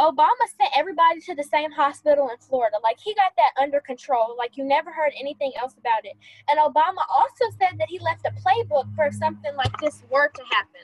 Obama 0.00 0.44
sent 0.58 0.70
everybody 0.76 1.20
to 1.20 1.34
the 1.34 1.44
same 1.44 1.70
hospital 1.70 2.28
in 2.30 2.36
Florida. 2.38 2.76
Like 2.82 2.98
he 2.98 3.14
got 3.14 3.32
that 3.36 3.52
under 3.60 3.80
control. 3.80 4.34
Like 4.36 4.56
you 4.56 4.64
never 4.64 4.92
heard 4.92 5.12
anything 5.18 5.52
else 5.60 5.74
about 5.78 6.04
it. 6.04 6.16
And 6.48 6.58
Obama 6.58 7.04
also 7.12 7.44
said 7.60 7.78
that 7.78 7.88
he 7.88 7.98
left 8.00 8.26
a 8.26 8.30
playbook 8.30 8.94
for 8.94 9.10
something 9.12 9.54
like 9.56 9.76
this 9.80 10.02
were 10.10 10.28
to 10.28 10.42
happen. 10.50 10.82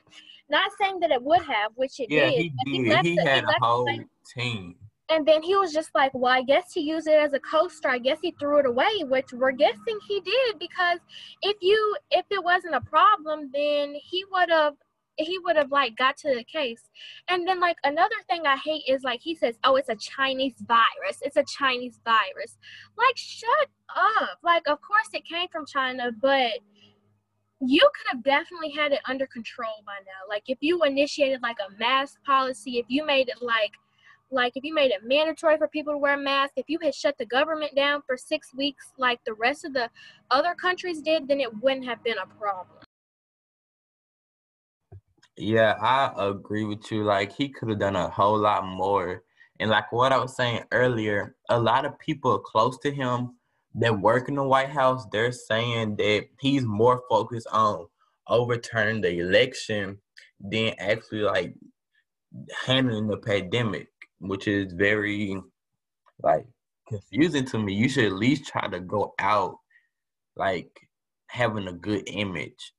Not 0.49 0.71
saying 0.81 1.01
that 1.01 1.11
it 1.11 1.23
would 1.23 1.43
have, 1.43 1.73
which 1.75 1.99
it 1.99 2.09
yeah, 2.11 2.31
did. 2.31 2.53
He 2.65 2.85
did. 2.85 3.05
He, 3.05 3.17
had 3.17 3.45
he 3.45 3.51
a 3.51 3.65
whole 3.65 3.89
team. 4.35 4.77
And 5.09 5.27
then 5.27 5.43
he 5.43 5.57
was 5.57 5.73
just 5.73 5.91
like, 5.93 6.13
well, 6.15 6.33
I 6.33 6.43
guess 6.43 6.73
he 6.73 6.83
used 6.83 7.09
it 7.09 7.21
as 7.21 7.33
a 7.33 7.41
coaster. 7.41 7.89
I 7.89 7.99
guess 7.99 8.19
he 8.23 8.31
threw 8.39 8.59
it 8.59 8.67
away, 8.67 9.03
which 9.03 9.33
we're 9.33 9.51
guessing 9.51 9.99
he 10.07 10.21
did 10.21 10.59
because 10.61 11.01
if 11.43 11.57
you 11.61 11.97
if 12.13 12.25
it 12.31 12.43
wasn't 12.45 12.77
a 12.77 12.81
problem, 12.81 13.51
then 13.53 13.95
he 14.01 14.25
would 14.31 14.51
have 14.51 14.75
he 15.25 15.39
would 15.39 15.57
have 15.57 15.71
like 15.71 15.97
got 15.97 16.17
to 16.19 16.35
the 16.35 16.45
case. 16.45 16.91
And 17.29 17.47
then 17.47 17.61
like 17.61 17.77
another 17.85 18.15
thing 18.29 18.47
I 18.47 18.57
hate 18.57 18.85
is 18.89 19.03
like 19.03 19.21
he 19.21 19.35
says, 19.35 19.59
"Oh, 19.65 19.77
it's 19.77 19.89
a 19.89 19.97
Chinese 19.97 20.55
virus. 20.67 21.19
It's 21.23 21.37
a 21.37 21.45
Chinese 21.45 22.01
virus." 22.05 22.59
Like 22.97 23.17
shut 23.17 23.69
up. 23.95 24.39
Like 24.43 24.69
of 24.69 24.81
course 24.81 25.09
it 25.13 25.25
came 25.27 25.49
from 25.49 25.67
China, 25.67 26.11
but 26.21 26.53
you 27.61 27.81
could 27.81 28.17
have 28.17 28.23
definitely 28.25 28.71
had 28.71 28.93
it 28.93 29.01
under 29.07 29.27
control 29.27 29.83
by 29.85 29.99
now. 30.07 30.29
Like 30.29 30.45
if 30.47 30.59
you 30.61 30.83
initiated 30.83 31.43
like 31.43 31.59
a 31.61 31.79
mask 31.79 32.23
policy, 32.25 32.79
if 32.79 32.87
you 32.89 33.05
made 33.05 33.29
it 33.29 33.43
like 33.43 33.73
like 34.33 34.53
if 34.55 34.65
you 34.65 34.73
made 34.73 34.93
it 34.93 35.05
mandatory 35.05 35.59
for 35.59 35.69
people 35.69 35.93
to 35.93 35.99
wear 35.99 36.17
masks, 36.17 36.55
if 36.57 36.67
you 36.69 36.79
had 36.81 36.95
shut 36.95 37.19
the 37.19 37.27
government 37.27 37.75
down 37.75 38.01
for 38.07 38.17
6 38.17 38.55
weeks 38.55 38.93
like 38.97 39.21
the 39.27 39.35
rest 39.35 39.65
of 39.65 39.73
the 39.73 39.91
other 40.31 40.55
countries 40.55 41.03
did, 41.03 41.27
then 41.27 41.41
it 41.41 41.53
wouldn't 41.63 41.85
have 41.85 42.03
been 42.05 42.19
a 42.19 42.27
problem. 42.39 42.80
Yeah, 45.41 45.75
I 45.81 46.13
agree 46.19 46.65
with 46.65 46.91
you. 46.93 47.03
Like 47.03 47.33
he 47.33 47.49
could 47.49 47.71
have 47.71 47.79
done 47.79 47.97
a 47.97 48.11
whole 48.11 48.39
lot 48.39 48.67
more. 48.67 49.23
And 49.59 49.71
like 49.71 49.91
what 49.91 50.13
I 50.13 50.19
was 50.19 50.37
saying 50.37 50.65
earlier, 50.71 51.35
a 51.49 51.59
lot 51.59 51.87
of 51.87 51.99
people 51.99 52.39
close 52.39 52.79
to 52.81 52.91
him 52.91 53.37
that 53.77 54.01
work 54.01 54.29
in 54.29 54.35
the 54.35 54.45
White 54.45 54.69
House, 54.69 55.07
they're 55.11 55.33
saying 55.33 55.97
that 55.97 56.27
he's 56.41 56.65
more 56.65 57.03
focused 57.09 57.47
on 57.53 57.87
overturning 58.29 59.01
the 59.01 59.19
election 59.19 59.99
than 60.41 60.75
actually 60.79 61.23
like 61.23 61.55
handling 62.67 63.07
the 63.07 63.17
pandemic, 63.17 63.89
which 64.19 64.47
is 64.47 64.75
very 64.75 65.41
like 66.23 66.47
confusing 66.87 67.47
to 67.47 67.59
me. 67.59 67.73
You 67.73 67.89
should 67.89 68.05
at 68.05 68.13
least 68.13 68.47
try 68.47 68.69
to 68.69 68.81
go 68.81 69.15
out 69.19 69.57
like 70.37 70.71
having 71.29 71.67
a 71.67 71.73
good 71.73 72.03
image 72.09 72.75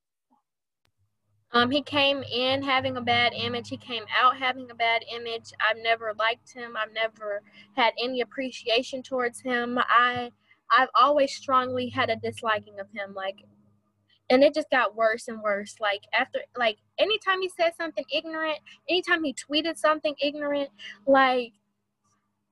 um, 1.54 1.70
he 1.72 1.82
came 1.82 2.24
in 2.24 2.64
having 2.64 2.98
a 2.98 3.02
bad 3.02 3.34
image. 3.34 3.70
He 3.70 3.78
came 3.78 4.04
out 4.22 4.38
having 4.38 4.72
a 4.72 4.76
bad 4.76 5.04
image. 5.14 5.52
I've 5.60 5.82
never 5.82 6.14
liked 6.18 6.54
him. 6.54 6.76
I've 6.78 6.94
never 6.94 7.42
had 7.76 7.94
any 8.02 8.22
appreciation 8.22 9.04
towards 9.04 9.42
him. 9.42 9.78
I 9.80 10.32
I've 10.72 10.90
always 11.00 11.36
strongly 11.36 11.90
had 11.90 12.10
a 12.10 12.16
disliking 12.16 12.80
of 12.80 12.88
him. 12.94 13.14
Like, 13.14 13.44
and 14.30 14.44
it 14.44 14.54
just 14.54 14.70
got 14.70 14.96
worse 14.96 15.28
and 15.28 15.42
worse. 15.42 15.76
Like 15.82 16.02
after, 16.18 16.40
like 16.58 16.78
anytime 16.98 17.42
he 17.42 17.50
said 17.50 17.74
something 17.76 18.06
ignorant, 18.12 18.60
anytime 18.90 19.24
he 19.24 19.34
tweeted 19.34 19.78
something 19.78 20.16
ignorant, 20.22 20.70
like 21.06 21.52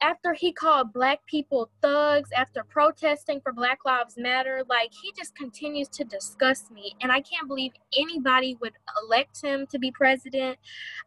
after 0.01 0.33
he 0.33 0.51
called 0.51 0.93
black 0.93 1.19
people 1.25 1.69
thugs 1.81 2.29
after 2.35 2.63
protesting 2.63 3.41
for 3.41 3.51
Black 3.51 3.79
Lives 3.85 4.15
Matter, 4.17 4.63
like 4.69 4.91
he 5.01 5.11
just 5.17 5.35
continues 5.35 5.89
to 5.89 6.03
disgust 6.03 6.71
me. 6.71 6.95
And 7.01 7.11
I 7.11 7.21
can't 7.21 7.47
believe 7.47 7.73
anybody 7.97 8.57
would 8.61 8.73
elect 9.03 9.41
him 9.41 9.67
to 9.67 9.79
be 9.79 9.91
president. 9.91 10.57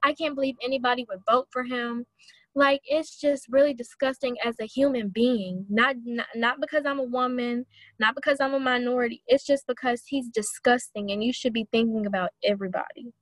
I 0.02 0.12
can't 0.12 0.34
believe 0.34 0.56
anybody 0.62 1.06
would 1.08 1.20
vote 1.28 1.48
for 1.50 1.64
him. 1.64 2.06
Like 2.54 2.82
it's 2.84 3.18
just 3.18 3.46
really 3.48 3.72
disgusting 3.72 4.36
as 4.44 4.56
a 4.60 4.66
human 4.66 5.08
being. 5.08 5.64
Not, 5.70 5.96
not 6.04 6.26
not 6.34 6.60
because 6.60 6.84
I'm 6.84 6.98
a 6.98 7.04
woman, 7.04 7.64
not 7.98 8.14
because 8.14 8.40
I'm 8.40 8.52
a 8.52 8.60
minority. 8.60 9.22
It's 9.26 9.46
just 9.46 9.66
because 9.66 10.02
he's 10.06 10.28
disgusting 10.28 11.10
and 11.12 11.24
you 11.24 11.32
should 11.32 11.54
be 11.54 11.66
thinking 11.72 12.04
about 12.04 12.30
everybody. 12.44 13.14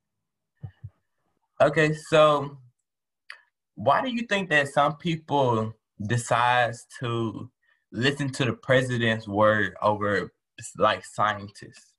Okay, 1.61 1.92
so 1.92 2.59
why 3.81 4.03
do 4.03 4.11
you 4.11 4.27
think 4.27 4.51
that 4.51 4.69
some 4.69 4.99
people 4.99 5.73
decides 6.07 6.87
to 7.01 7.51
listen 7.90 8.31
to 8.31 8.45
the 8.45 8.53
president's 8.53 9.27
word 9.27 9.75
over 9.81 10.31
like 10.77 11.03
scientists? 11.03 11.95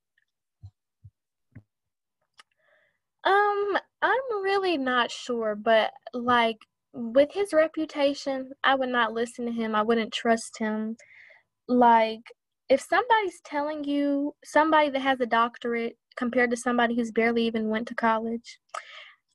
Um, 3.24 3.78
I'm 4.04 4.44
really 4.44 4.78
not 4.78 5.10
sure, 5.10 5.56
but 5.56 5.92
like 6.14 6.58
with 6.94 7.30
his 7.34 7.52
reputation, 7.52 8.52
I 8.64 8.76
would 8.76 8.90
not 8.90 9.14
listen 9.14 9.48
to 9.48 9.52
him. 9.52 9.74
I 9.74 9.82
wouldn't 9.82 10.14
trust 10.14 10.60
him. 10.60 10.98
Like 11.68 12.22
if 12.70 12.80
somebody's 12.80 13.42
telling 13.44 13.84
you 13.86 14.36
somebody 14.46 14.92
that 14.92 15.02
has 15.02 15.20
a 15.20 15.26
doctorate 15.26 15.98
compared 16.16 16.52
to 16.52 16.58
somebody 16.58 16.96
who's 16.96 17.12
barely 17.12 17.44
even 17.48 17.70
went 17.70 17.88
to 17.88 17.96
college, 17.96 18.60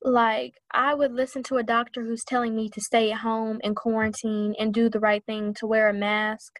like 0.07 0.53
I 0.71 0.93
would 0.93 1.13
listen 1.13 1.43
to 1.43 1.57
a 1.57 1.63
doctor 1.63 2.03
who's 2.03 2.23
telling 2.23 2.55
me 2.55 2.69
to 2.69 2.81
stay 2.81 3.11
at 3.11 3.19
home 3.19 3.59
and 3.63 3.75
quarantine 3.75 4.55
and 4.59 4.73
do 4.73 4.89
the 4.89 4.99
right 4.99 5.23
thing 5.25 5.53
to 5.55 5.67
wear 5.67 5.89
a 5.89 5.93
mask 5.93 6.59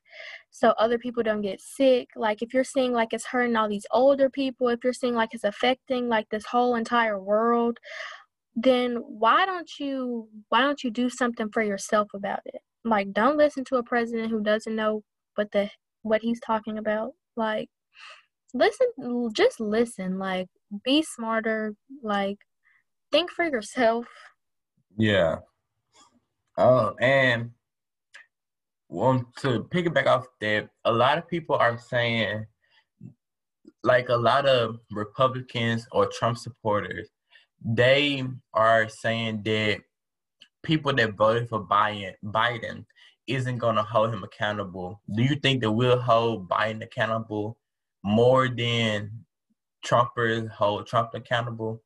so 0.52 0.70
other 0.72 0.98
people 0.98 1.24
don't 1.24 1.42
get 1.42 1.62
sick. 1.62 2.10
Like 2.16 2.42
if 2.42 2.54
you're 2.54 2.64
seeing 2.64 2.94
like 2.94 3.14
it's 3.14 3.28
hurting 3.28 3.56
all 3.56 3.70
these 3.70 3.86
older 3.92 4.30
people, 4.30 4.70
if 4.70 4.84
you're 4.84 4.94
seeing 4.94 5.16
like 5.16 5.30
it's 5.34 5.44
affecting 5.44 6.10
like 6.10 6.30
this 6.30 6.46
whole 6.46 6.76
entire 6.76 7.20
world, 7.20 7.78
then 8.56 8.96
why 8.96 9.46
don't 9.46 9.70
you 9.80 10.30
why 10.50 10.62
don't 10.62 10.84
you 10.84 10.92
do 10.92 11.10
something 11.10 11.50
for 11.54 11.64
yourself 11.64 12.10
about 12.14 12.42
it? 12.46 12.62
like 12.88 13.14
don't 13.14 13.38
listen 13.38 13.64
to 13.66 13.78
a 13.78 13.84
president 13.84 14.32
who 14.32 14.42
doesn't 14.42 14.76
know 14.76 15.04
what 15.36 15.52
the 15.52 15.70
what 16.04 16.22
he's 16.22 16.40
talking 16.40 16.78
about. 16.78 17.14
Like 17.36 17.70
listen 18.54 18.88
just 19.36 19.60
listen. 19.60 20.18
Like 20.20 20.48
be 20.84 21.04
smarter. 21.04 21.74
Like 22.04 22.38
think 23.12 23.32
for 23.32 23.46
yourself. 23.46 24.06
Yeah. 24.98 25.38
Oh, 26.58 26.96
and 27.00 27.52
want 28.90 29.36
to 29.38 29.64
piggyback 29.66 30.08
off 30.08 30.26
that, 30.42 30.70
a 30.86 30.92
lot 30.92 31.18
of 31.18 31.28
people 31.28 31.56
are 31.56 31.78
saying, 31.78 32.46
like 33.84 34.10
a 34.10 34.16
lot 34.16 34.46
of 34.46 34.80
Republicans 34.92 35.88
or 35.92 36.08
Trump 36.08 36.38
supporters, 36.38 37.10
they 37.64 38.24
are 38.54 38.90
saying 38.90 39.44
that 39.44 39.82
people 40.64 40.94
that 40.94 41.14
voted 41.14 41.48
for 41.50 41.66
Biden, 41.66 42.14
Biden 42.24 42.86
isn't 43.28 43.58
going 43.58 43.76
to 43.76 43.84
hold 43.84 44.14
him 44.14 44.24
accountable. 44.24 45.02
Do 45.16 45.22
you 45.22 45.36
think 45.36 45.62
that 45.62 45.72
we'll 45.72 46.00
hold 46.00 46.50
Biden 46.50 46.84
accountable 46.84 47.58
more 48.04 48.48
than 48.48 49.12
Trumpers 49.86 50.50
hold 50.50 50.88
Trump 50.88 51.12
accountable? 51.14 51.84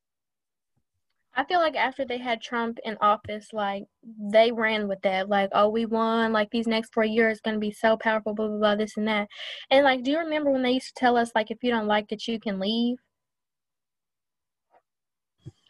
I 1.34 1.46
feel 1.46 1.60
like 1.60 1.76
after 1.76 2.04
they 2.04 2.18
had 2.18 2.42
Trump 2.42 2.78
in 2.84 2.98
office, 3.00 3.48
like 3.54 3.86
they 4.20 4.52
ran 4.52 4.88
with 4.88 5.02
that, 5.04 5.30
like, 5.30 5.50
oh, 5.54 5.70
we 5.70 5.86
won, 5.86 6.34
like 6.34 6.50
these 6.52 6.68
next 6.68 6.94
four 6.94 7.06
years 7.06 7.40
going 7.40 7.56
to 7.56 7.60
be 7.60 7.72
so 7.72 7.96
powerful, 7.96 8.34
blah, 8.34 8.48
blah, 8.48 8.58
blah, 8.58 8.76
this 8.76 8.98
and 8.98 9.08
that. 9.08 9.30
And 9.70 9.86
like, 9.86 10.04
do 10.04 10.12
you 10.12 10.20
remember 10.20 10.52
when 10.52 10.62
they 10.62 10.72
used 10.72 10.88
to 10.88 11.00
tell 11.00 11.16
us, 11.16 11.32
like, 11.34 11.50
if 11.50 11.60
you 11.64 11.72
don't 11.72 11.88
like 11.88 12.12
it, 12.12 12.28
you 12.28 12.40
can 12.40 12.60
leave? 12.60 12.98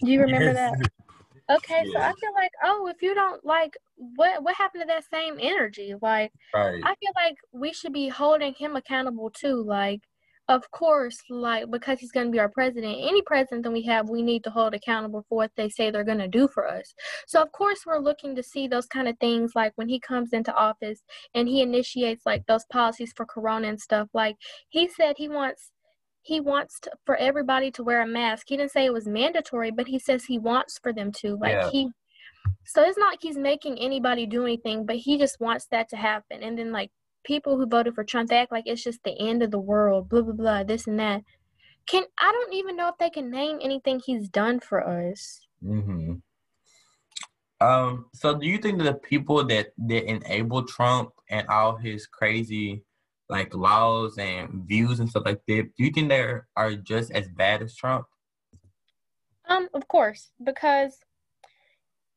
Do 0.04 0.12
you 0.12 0.22
remember 0.22 0.46
yes. 0.46 0.56
that? 0.56 0.90
Okay, 1.58 1.84
yes. 1.86 1.94
so 1.94 2.00
I 2.00 2.14
feel 2.20 2.34
like, 2.34 2.52
oh, 2.64 2.88
if 2.88 3.02
you 3.02 3.14
don't 3.14 3.44
like, 3.46 3.78
what 3.96 4.42
what 4.42 4.56
happened 4.56 4.82
to 4.84 4.88
that 4.88 5.04
same 5.12 5.38
energy? 5.40 5.94
Like, 6.02 6.32
right. 6.56 6.82
I 6.84 6.96
feel 6.96 7.12
like 7.16 7.36
we 7.52 7.72
should 7.74 7.94
be 7.94 8.08
holding 8.08 8.54
him 8.54 8.76
accountable 8.76 9.30
too. 9.30 9.62
Like, 9.64 10.02
of 10.52 10.70
course, 10.72 11.18
like 11.30 11.72
because 11.72 12.00
he's 12.00 12.12
going 12.12 12.28
to 12.28 12.32
be 12.32 12.40
our 12.40 12.50
president, 12.50 12.98
any 13.00 13.22
president 13.22 13.64
that 13.64 13.72
we 13.72 13.84
have, 13.84 14.10
we 14.10 14.22
need 14.22 14.44
to 14.44 14.50
hold 14.50 14.74
accountable 14.74 15.26
for 15.30 15.36
what 15.36 15.52
they 15.56 15.70
say 15.70 15.90
they're 15.90 16.04
going 16.04 16.18
to 16.18 16.28
do 16.28 16.48
for 16.48 16.68
us. 16.68 16.94
So, 17.26 17.42
of 17.42 17.52
course, 17.54 17.86
we're 17.86 18.00
looking 18.00 18.36
to 18.36 18.44
see 18.44 18.68
those 18.68 18.86
kind 18.86 19.08
of 19.08 19.18
things 19.20 19.54
like 19.56 19.72
when 19.76 19.88
he 19.88 20.00
comes 20.00 20.34
into 20.34 20.54
office 20.54 21.02
and 21.34 21.48
he 21.48 21.62
initiates 21.62 22.26
like 22.26 22.46
those 22.48 22.66
policies 22.66 23.14
for 23.16 23.26
Corona 23.26 23.70
and 23.70 23.80
stuff. 23.80 24.10
Like 24.14 24.36
he 24.70 24.90
said, 24.90 25.16
he 25.18 25.30
wants 25.30 25.72
he 26.24 26.40
wants 26.40 26.80
to, 26.82 26.92
for 27.06 27.16
everybody 27.16 27.72
to 27.72 27.84
wear 27.84 28.02
a 28.02 28.08
mask. 28.08 28.48
He 28.50 28.58
didn't 28.58 28.72
say 28.72 28.86
it 28.86 28.94
was 28.94 29.08
mandatory, 29.08 29.72
but 29.72 29.88
he 29.88 29.98
says 29.98 30.26
he 30.26 30.38
wants 30.38 30.80
for 30.84 30.94
them 30.94 31.12
to. 31.14 31.36
Like 31.36 31.54
yeah. 31.54 31.70
he 31.72 31.90
so 32.66 32.84
it's 32.84 32.98
not 32.98 33.14
like 33.14 33.20
he's 33.22 33.38
making 33.38 33.78
anybody 33.80 34.26
do 34.26 34.44
anything, 34.44 34.86
but 34.86 34.98
he 34.98 35.18
just 35.18 35.40
wants 35.40 35.68
that 35.72 35.90
to 35.90 35.96
happen. 35.96 36.44
And 36.44 36.58
then 36.58 36.72
like 36.72 36.92
people 37.24 37.58
who 37.58 37.66
voted 37.66 37.96
for 37.96 38.04
Trump, 38.04 38.30
they 38.30 38.38
act 38.38 38.52
like 38.52 38.66
it's 38.68 38.84
just 38.84 39.04
the 39.04 39.18
end 39.20 39.44
of 39.44 39.52
the 39.52 39.60
world, 39.60 40.10
blah 40.10 40.22
blah 40.22 40.34
blah, 40.34 40.64
this 40.64 40.88
and 40.88 41.00
that. 41.00 41.24
Can 41.88 42.04
I 42.20 42.32
don't 42.32 42.54
even 42.54 42.78
know 42.78 42.90
if 42.90 42.98
they 43.00 43.10
can 43.10 43.32
name 43.32 43.60
anything 43.62 44.00
he's 44.00 44.30
done 44.30 44.60
for 44.60 44.88
us. 44.88 45.48
Mm-hmm. 45.64 46.16
Um. 47.60 48.06
So, 48.14 48.38
do 48.38 48.48
you 48.48 48.58
think 48.58 48.80
that 48.80 48.86
the 48.86 48.94
people 48.94 49.44
that 49.46 49.74
that 49.78 50.10
enable 50.10 50.64
Trump 50.64 51.12
and 51.30 51.48
all 51.48 51.76
his 51.76 52.08
crazy 52.08 52.84
like 53.30 53.56
laws 53.56 54.18
and 54.18 54.66
views 54.66 55.00
and 55.00 55.10
stuff 55.10 55.24
like 55.26 55.42
that, 55.48 55.70
do 55.78 55.84
you 55.84 55.92
think 55.92 56.10
they 56.10 56.34
are 56.56 56.74
just 56.76 57.12
as 57.12 57.30
bad 57.30 57.62
as 57.62 57.76
Trump? 57.76 58.06
Um, 59.46 59.70
of 59.74 59.88
course, 59.88 60.32
because 60.44 61.00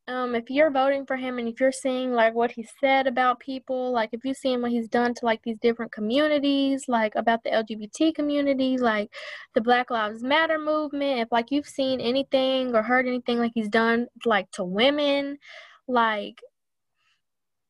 um, 0.07 0.35
if 0.35 0.51
you're 0.51 0.71
voting 0.71 1.07
for 1.07 1.17
him 1.17 1.39
and 1.39 1.49
if 1.49 1.59
you're 1.61 1.73
seeing 1.73 2.13
like 2.13 2.35
what 2.35 2.51
he 2.51 2.67
said 2.81 3.07
about 3.07 3.41
people, 3.41 3.91
like 3.91 4.11
if 4.13 4.25
you 4.25 4.35
see 4.35 4.55
what 4.57 4.71
he's 4.71 4.89
done 4.89 5.15
to 5.15 5.25
like 5.25 5.43
these 5.43 5.59
different 5.59 5.93
communities, 5.93 6.85
like 6.89 7.15
about 7.15 7.43
the 7.43 7.51
LGBT 7.51 8.15
community, 8.15 8.77
like 8.77 9.11
the 9.55 9.63
Black 9.63 9.91
Lives 9.91 10.23
Matter 10.23 10.59
movement, 10.59 11.21
if 11.21 11.33
like 11.33 11.51
you've 11.51 11.67
seen 11.67 12.01
anything 12.01 12.75
or 12.75 12.83
heard 12.83 13.07
anything 13.07 13.39
like 13.39 13.53
he's 13.55 13.69
done 13.71 14.07
like 14.27 14.51
to 14.53 14.65
women, 14.65 15.39
like 15.89 16.39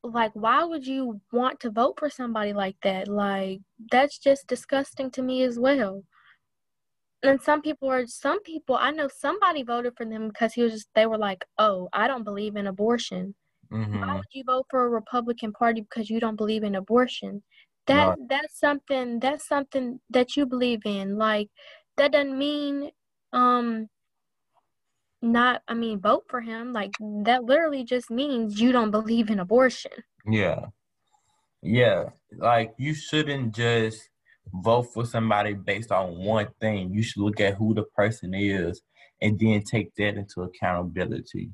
like 0.03 0.33
why 0.35 0.65
would 0.65 0.87
you 0.87 1.21
want 1.33 1.61
to 1.61 1.71
vote 1.71 1.95
for 1.99 2.11
somebody 2.11 2.53
like 2.53 2.77
that? 2.83 3.07
Like 3.07 3.61
that's 3.93 4.19
just 4.19 4.49
disgusting 4.49 5.11
to 5.13 5.23
me 5.23 5.45
as 5.45 5.59
well 5.59 6.03
and 7.25 7.41
some 7.41 7.63
people 7.63 7.89
are 7.89 8.07
some 8.07 8.43
people 8.43 8.77
i 8.77 8.91
know 8.91 9.09
somebody 9.09 9.63
voted 9.63 9.93
for 9.97 10.07
them 10.07 10.29
because 10.29 10.53
he 10.53 10.63
was 10.63 10.73
just 10.73 10.89
they 10.95 11.07
were 11.07 11.19
like 11.19 11.45
oh 11.59 11.89
i 11.93 12.07
don't 12.07 12.25
believe 12.25 12.57
in 12.57 12.67
abortion. 12.67 13.35
Mm-hmm. 13.73 14.01
why 14.01 14.15
would 14.17 14.25
you 14.33 14.45
vote 14.47 14.67
for 14.71 14.85
a 14.85 14.89
republican 14.89 15.53
party 15.53 15.81
because 15.81 16.11
you 16.11 16.21
don't 16.21 16.37
believe 16.37 16.63
in 16.63 16.75
abortion? 16.75 17.43
That 17.87 18.17
that's 18.29 18.59
something 18.59 19.19
that's 19.21 19.47
something 19.47 20.01
that 20.11 20.37
you 20.37 20.47
believe 20.47 20.81
in. 20.87 21.17
Like 21.19 21.49
that 21.97 22.13
doesn't 22.13 22.39
mean 22.39 22.91
um 23.33 23.89
not 25.21 25.63
i 25.69 25.75
mean 25.75 26.01
vote 26.01 26.25
for 26.29 26.41
him. 26.41 26.73
Like 26.73 26.93
that 27.25 27.45
literally 27.45 27.85
just 27.85 28.11
means 28.11 28.61
you 28.61 28.73
don't 28.73 28.91
believe 28.91 29.29
in 29.29 29.39
abortion. 29.39 29.93
Yeah. 30.27 30.67
Yeah. 31.63 32.11
Like 32.37 32.75
you 32.79 32.95
shouldn't 32.95 33.55
just 33.55 34.09
vote 34.53 34.85
for 34.95 35.05
somebody 35.05 35.55
based 35.55 35.93
on 35.93 36.19
one 36.19 36.49
thing. 36.61 36.93
You 36.93 37.03
should 37.03 37.23
look 37.23 37.41
at 37.41 37.55
who 37.55 37.75
the 37.75 37.85
person 37.97 38.35
is 38.35 38.83
and 39.21 39.39
then 39.39 39.63
take 39.63 39.95
that 39.97 40.17
into 40.17 40.43
accountability. 40.43 41.51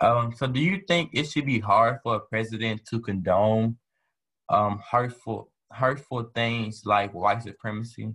Um, 0.00 0.32
so 0.34 0.46
do 0.46 0.60
you 0.60 0.80
think 0.88 1.10
it 1.12 1.30
should 1.30 1.46
be 1.46 1.60
hard 1.60 1.98
for 2.02 2.16
a 2.16 2.20
president 2.20 2.82
to 2.86 3.00
condone 3.00 3.76
um, 4.48 4.80
hurtful 4.90 5.50
hurtful 5.70 6.30
things 6.34 6.82
like 6.84 7.12
white 7.14 7.42
supremacy? 7.42 8.14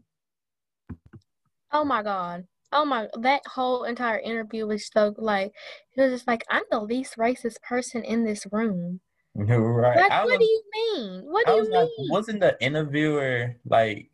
Oh 1.72 1.86
my 1.86 2.04
god. 2.04 2.46
Oh 2.72 2.86
my 2.86 3.08
that 3.20 3.42
whole 3.46 3.84
entire 3.84 4.20
interview 4.20 4.66
was 4.66 4.90
so 4.92 5.14
like 5.18 5.54
it 5.96 6.02
was 6.02 6.12
just 6.12 6.28
like 6.28 6.44
I'm 6.50 6.64
the 6.72 6.82
least 6.82 7.18
racist 7.18 7.62
person 7.62 8.04
in 8.04 8.24
this 8.24 8.46
room. 8.52 9.02
Right. 9.36 9.98
Like, 9.98 10.26
what 10.26 10.39
do 10.39 10.45
you 10.45 10.63
mean? 10.74 11.21
What 11.26 11.45
do 11.45 11.54
you 11.54 11.63
mean? 11.63 11.71
Like, 11.71 11.89
wasn't 12.10 12.39
the 12.39 12.58
interviewer 12.62 13.56
like 13.65 14.10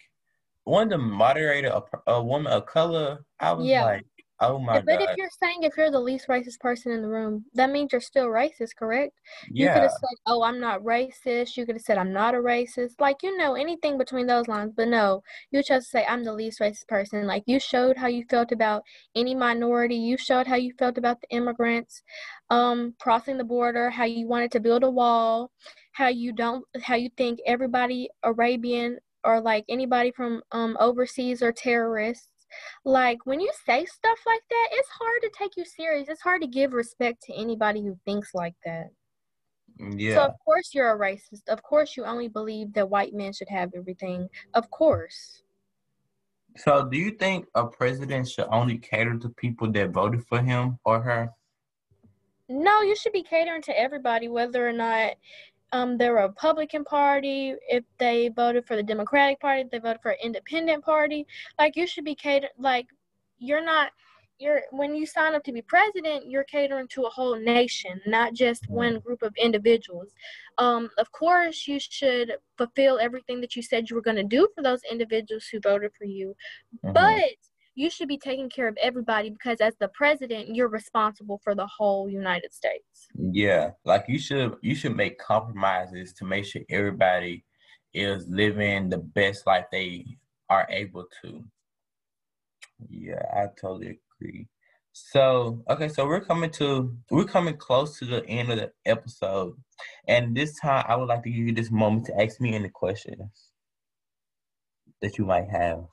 one 0.64 0.84
of 0.84 0.90
the 0.90 0.98
moderator 0.98 1.70
a, 1.70 2.12
a 2.12 2.24
woman 2.24 2.52
of 2.52 2.66
color? 2.66 3.24
I 3.40 3.52
was 3.54 3.68
yeah. 3.68 3.86
like, 3.86 4.06
Oh 4.42 4.58
my 4.60 4.74
but 4.74 4.86
god! 4.86 4.86
But 4.86 5.02
if 5.02 5.18
you're 5.18 5.30
saying 5.42 5.64
if 5.64 5.78
you're 5.78 5.92
the 5.92 6.00
least 6.00 6.28
racist 6.28 6.60
person 6.60 6.92
in 6.92 7.02
the 7.02 7.08
room, 7.08 7.46
that 7.54 7.70
means 7.70 7.92
you're 7.92 8.02
still 8.02 8.28
racist, 8.28 8.76
correct? 8.78 9.20
Yeah. 9.52 9.66
You 9.68 9.72
could 9.72 9.84
have 9.84 9.92
said, 9.92 10.18
"Oh, 10.26 10.44
I'm 10.44 10.60
not 10.60 10.82
racist." 10.82 11.56
You 11.58 11.66
could 11.66 11.76
have 11.76 11.84
said, 11.84 11.98
"I'm 11.98 12.12
not 12.12 12.36
a 12.36 12.40
racist." 12.40 13.00
Like 13.00 13.24
you 13.24 13.38
know 13.38 13.54
anything 13.56 13.98
between 13.98 14.28
those 14.28 14.48
lines, 14.48 14.74
but 14.76 14.88
no, 14.88 15.22
you 15.52 15.62
chose 15.64 15.84
to 15.86 15.90
say, 15.90 16.06
"I'm 16.06 16.24
the 16.24 16.34
least 16.34 16.60
racist 16.60 16.88
person." 16.88 17.28
Like 17.28 17.44
you 17.46 17.60
showed 17.60 17.98
how 17.98 18.08
you 18.08 18.26
felt 18.30 18.52
about 18.52 18.84
any 19.16 19.36
minority. 19.36 19.96
You 19.96 20.18
showed 20.18 20.48
how 20.48 20.56
you 20.56 20.74
felt 20.80 20.98
about 20.98 21.22
the 21.22 21.30
immigrants, 21.30 22.02
um, 22.50 22.96
crossing 23.00 23.38
the 23.38 23.44
border. 23.44 23.90
How 23.92 24.06
you 24.06 24.28
wanted 24.28 24.52
to 24.54 24.60
build 24.60 24.84
a 24.84 24.90
wall. 24.90 25.52
How 25.94 26.08
you 26.08 26.34
don't. 26.34 26.66
How 26.84 26.96
you 26.96 27.10
think 27.18 27.40
everybody 27.46 28.10
Arabian 28.24 28.98
or 29.24 29.40
like 29.42 29.66
anybody 29.70 30.12
from 30.12 30.42
um 30.52 30.76
overseas 30.80 31.44
are 31.44 31.52
terrorists 31.52 32.41
like 32.86 33.26
when 33.26 33.40
you 33.40 33.52
say 33.66 33.86
stuff 33.86 34.20
like 34.26 34.42
that, 34.50 34.68
it's 34.72 34.90
hard 34.90 35.22
to 35.24 35.30
take 35.38 35.58
you 35.58 35.66
serious. 35.66 36.10
It's 36.10 36.22
hard 36.22 36.42
to 36.42 36.48
give 36.48 36.74
respect 36.74 37.24
to 37.24 37.34
anybody 37.34 37.82
who 37.82 37.98
thinks 38.06 38.34
like 38.34 38.56
that. 38.66 38.90
Mm, 39.80 40.00
yeah. 40.00 40.16
So 40.16 40.26
of 40.26 40.34
course 40.44 40.72
you're 40.74 40.94
a 40.94 41.00
racist. 41.00 41.48
Of 41.50 41.64
course 41.64 41.96
you 41.96 42.06
only 42.06 42.28
believe 42.28 42.74
that 42.74 42.90
white 42.90 43.14
men 43.14 43.34
should 43.34 43.50
have 43.50 43.72
everything. 43.76 44.28
Of 44.54 44.70
course. 44.70 45.44
So 46.58 46.86
do 46.86 46.98
you 46.98 47.12
think 47.12 47.46
a 47.56 47.66
president 47.66 48.28
should 48.28 48.48
only 48.52 48.78
cater 48.78 49.18
to 49.18 49.30
people 49.30 49.72
that 49.72 49.92
voted 49.92 50.26
for 50.28 50.42
him 50.42 50.78
or 50.84 51.02
her? 51.02 51.32
No, 52.50 52.82
you 52.82 52.98
should 52.98 53.14
be 53.14 53.24
catering 53.24 53.62
to 53.64 53.80
everybody, 53.80 54.28
whether 54.28 54.68
or 54.68 54.74
not 54.74 55.14
um, 55.72 55.98
the 55.98 56.12
Republican 56.12 56.84
Party, 56.84 57.56
if 57.70 57.84
they 57.98 58.30
voted 58.30 58.66
for 58.66 58.76
the 58.76 58.84
Democratic 58.84 59.40
Party, 59.40 59.62
if 59.62 59.72
they 59.72 59.80
voted 59.80 60.02
for 60.02 60.12
an 60.12 60.18
independent 60.24 60.84
party, 60.84 61.26
like 61.60 61.76
you 61.76 61.88
should 61.88 62.06
be 62.06 62.16
catered. 62.16 62.52
Like 62.58 62.88
you're 63.40 63.64
not. 63.64 63.92
You're 64.38 64.62
when 64.72 64.96
you 64.96 65.06
sign 65.06 65.36
up 65.36 65.44
to 65.44 65.52
be 65.52 65.62
president, 65.62 66.28
you're 66.28 66.46
catering 66.46 66.88
to 66.90 67.04
a 67.04 67.10
whole 67.10 67.40
nation, 67.40 68.02
not 68.08 68.34
just 68.34 68.68
one 68.70 68.98
group 69.00 69.22
of 69.22 69.36
individuals. 69.38 70.10
Um, 70.58 70.90
of 70.98 71.12
course, 71.12 71.68
you 71.68 71.80
should 71.80 72.34
fulfill 72.58 72.98
everything 73.00 73.40
that 73.42 73.56
you 73.56 73.62
said 73.62 73.88
you 73.88 73.96
were 73.96 74.02
going 74.02 74.18
to 74.18 74.24
do 74.24 74.48
for 74.56 74.64
those 74.64 74.82
individuals 74.90 75.46
who 75.46 75.60
voted 75.60 75.92
for 75.96 76.06
you, 76.06 76.36
mm-hmm. 76.84 76.92
but 76.92 77.38
you 77.76 77.90
should 77.90 78.08
be 78.08 78.18
taking 78.18 78.50
care 78.50 78.68
of 78.68 78.78
everybody 78.82 79.30
because 79.30 79.62
as 79.62 79.74
the 79.80 79.88
president 79.90 80.56
you're 80.56 80.68
responsible 80.68 81.40
for 81.44 81.56
the 81.56 81.68
whole 81.68 82.10
united 82.10 82.54
states. 82.54 83.08
Yeah 83.16 83.72
like 83.86 84.06
you 84.08 84.20
should 84.20 84.56
you 84.62 84.76
should 84.76 84.96
make 84.96 85.18
compromises 85.20 86.14
to 86.14 86.26
make 86.26 86.46
sure 86.46 86.62
everybody 86.70 87.46
is 87.94 88.28
living 88.28 88.90
the 88.90 88.98
best 88.98 89.46
life 89.46 89.66
they 89.72 90.06
are 90.50 90.68
able 90.70 91.06
to. 91.22 91.44
Yeah 92.90 93.24
i 93.34 93.48
totally 93.60 94.00
agree. 94.20 94.48
So 94.94 95.64
okay, 95.70 95.88
so 95.88 96.06
we're 96.06 96.26
coming 96.26 96.50
to 96.52 96.94
we're 97.10 97.24
coming 97.24 97.56
close 97.56 97.98
to 98.00 98.06
the 98.06 98.26
end 98.28 98.52
of 98.52 98.58
the 98.58 98.72
episode, 98.86 99.56
and 100.08 100.36
this 100.36 100.60
time 100.60 100.84
I 100.88 100.98
would 100.98 101.08
like 101.08 101.24
to 101.24 101.30
give 101.30 101.48
you 101.48 101.54
this 101.54 101.72
moment 101.72 102.08
to 102.08 102.22
ask 102.22 102.42
me 102.42 102.54
any 102.54 102.68
questions 102.70 103.52
that 105.02 105.18
you 105.18 105.26
might 105.26 105.50
have. 105.50 105.86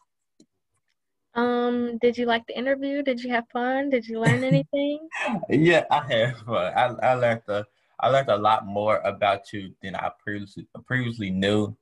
Um, 1.35 1.99
did 1.99 2.17
you 2.17 2.27
like 2.27 2.47
the 2.47 2.59
interview? 2.59 3.03
Did 3.03 3.23
you 3.23 3.31
have 3.31 3.45
fun? 3.53 3.91
Did 3.91 4.07
you 4.07 4.21
learn 4.21 4.45
anything? 4.53 5.09
yeah, 5.49 5.85
I 5.91 6.07
have 6.13 6.39
fun. 6.39 6.73
I 6.75 6.87
I 7.03 7.15
learned 7.15 7.43
a 7.49 7.65
I 8.01 8.09
learned 8.09 8.29
a 8.29 8.37
lot 8.37 8.67
more 8.67 8.99
about 8.99 9.53
you 9.53 9.75
than 9.83 9.95
I 9.95 10.11
previously 10.23 10.67
previously 10.87 11.31
knew 11.31 11.77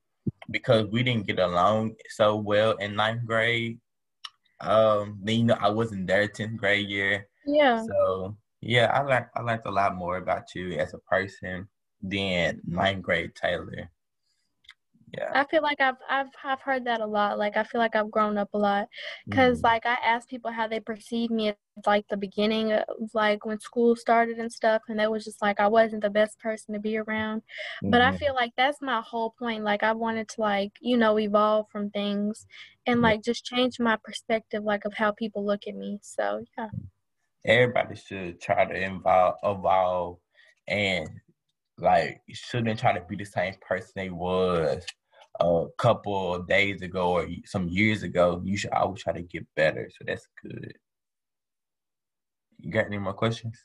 because 0.50 0.86
we 0.86 1.02
didn't 1.02 1.26
get 1.26 1.38
along 1.38 1.96
so 2.08 2.36
well 2.36 2.72
in 2.76 2.96
ninth 2.96 3.24
grade. 3.24 3.78
Um, 4.60 5.18
then 5.22 5.36
you 5.36 5.44
know 5.44 5.58
I 5.60 5.68
wasn't 5.68 6.06
there 6.06 6.26
tenth 6.28 6.56
grade 6.56 6.88
year. 6.88 7.28
Yeah. 7.46 7.84
So 7.86 8.36
yeah, 8.60 8.90
I 8.92 9.02
learned 9.02 9.26
I 9.34 9.42
learned 9.42 9.62
a 9.66 9.70
lot 9.70 9.94
more 9.94 10.16
about 10.16 10.54
you 10.54 10.72
as 10.72 10.94
a 10.94 10.98
person 10.98 11.68
than 12.02 12.60
ninth 12.66 13.02
grade 13.02 13.34
Taylor. 13.34 13.90
Yeah. 15.12 15.34
I 15.34 15.44
feel 15.46 15.62
like 15.62 15.80
I've 15.80 15.96
I've 16.08 16.28
I've 16.44 16.60
heard 16.62 16.84
that 16.86 17.00
a 17.00 17.06
lot. 17.06 17.38
Like 17.38 17.56
I 17.56 17.64
feel 17.64 17.80
like 17.80 17.94
I've 17.96 18.10
grown 18.10 18.38
up 18.38 18.50
a 18.54 18.58
lot 18.58 18.88
because 19.28 19.60
Mhm. 19.60 19.64
like 19.64 19.84
I 19.84 19.94
asked 20.04 20.28
people 20.30 20.50
how 20.52 20.66
they 20.68 20.80
perceive 20.80 21.30
me 21.30 21.48
at 21.48 21.58
like 21.86 22.06
the 22.08 22.16
beginning 22.16 22.72
of 22.72 22.84
like 23.12 23.44
when 23.44 23.60
school 23.60 23.96
started 23.96 24.38
and 24.38 24.50
stuff, 24.52 24.82
and 24.88 24.98
they 24.98 25.08
was 25.08 25.24
just 25.24 25.42
like 25.42 25.60
I 25.60 25.68
wasn't 25.68 26.02
the 26.02 26.10
best 26.10 26.38
person 26.38 26.74
to 26.74 26.80
be 26.80 26.96
around. 26.96 27.42
But 27.90 28.00
I 28.00 28.12
Mhm. 28.12 28.18
feel 28.18 28.34
like 28.34 28.52
that's 28.56 28.80
my 28.80 29.02
whole 29.02 29.34
point. 29.38 29.64
Like 29.64 29.82
I 29.82 29.92
wanted 29.92 30.28
to 30.30 30.40
like 30.40 30.72
you 30.80 30.96
know 30.96 31.18
evolve 31.18 31.66
from 31.70 31.90
things 31.90 32.46
and 32.86 33.02
like 33.02 33.22
just 33.22 33.44
change 33.44 33.78
my 33.80 33.96
perspective 34.02 34.64
like 34.64 34.84
of 34.86 34.94
how 34.94 35.12
people 35.12 35.44
look 35.44 35.66
at 35.68 35.74
me. 35.74 35.98
So 36.02 36.44
yeah. 36.56 36.68
Everybody 37.44 37.94
should 37.96 38.40
try 38.40 38.64
to 38.66 38.74
involve 38.74 39.36
evolve 39.42 40.18
and 40.68 41.08
like 41.78 42.20
you 42.26 42.34
shouldn't 42.34 42.78
try 42.80 42.92
to 42.92 43.04
be 43.08 43.16
the 43.16 43.24
same 43.24 43.54
person 43.60 43.92
they 43.94 44.10
was 44.10 44.84
a 45.40 45.66
couple 45.78 46.34
of 46.34 46.48
days 46.48 46.82
ago 46.82 47.12
or 47.12 47.28
some 47.44 47.68
years 47.68 48.02
ago. 48.02 48.40
You 48.44 48.56
should 48.56 48.72
always 48.72 49.02
try 49.02 49.12
to 49.12 49.22
get 49.22 49.46
better. 49.54 49.90
So 49.90 50.04
that's 50.06 50.26
good. 50.42 50.74
You 52.58 52.72
got 52.72 52.86
any 52.86 52.98
more 52.98 53.12
questions? 53.12 53.58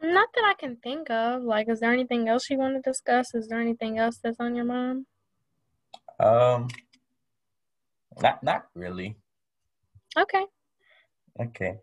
Not 0.00 0.28
that 0.34 0.44
I 0.44 0.54
can 0.54 0.76
think 0.76 1.10
of. 1.10 1.42
Like, 1.42 1.68
is 1.68 1.80
there 1.80 1.92
anything 1.92 2.28
else 2.28 2.50
you 2.50 2.58
want 2.58 2.74
to 2.74 2.90
discuss? 2.90 3.34
Is 3.34 3.48
there 3.48 3.60
anything 3.60 3.98
else 3.98 4.18
that's 4.22 4.40
on 4.40 4.56
your 4.56 4.64
mind? 4.64 5.06
Um, 6.18 6.68
not 8.20 8.42
not 8.42 8.66
really. 8.74 9.16
Okay. 10.16 10.44
Okay. 11.40 11.76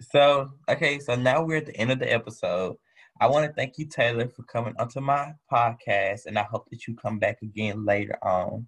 So 0.00 0.50
okay, 0.68 0.98
so 0.98 1.14
now 1.14 1.44
we're 1.44 1.56
at 1.56 1.66
the 1.66 1.76
end 1.76 1.90
of 1.90 1.98
the 1.98 2.12
episode. 2.12 2.76
I 3.20 3.26
want 3.28 3.46
to 3.46 3.52
thank 3.52 3.78
you, 3.78 3.86
Taylor, 3.86 4.28
for 4.28 4.42
coming 4.42 4.74
onto 4.78 5.00
my 5.00 5.32
podcast, 5.50 6.26
and 6.26 6.38
I 6.38 6.42
hope 6.42 6.68
that 6.70 6.86
you 6.86 6.94
come 6.94 7.18
back 7.18 7.40
again 7.42 7.84
later 7.84 8.18
on. 8.22 8.66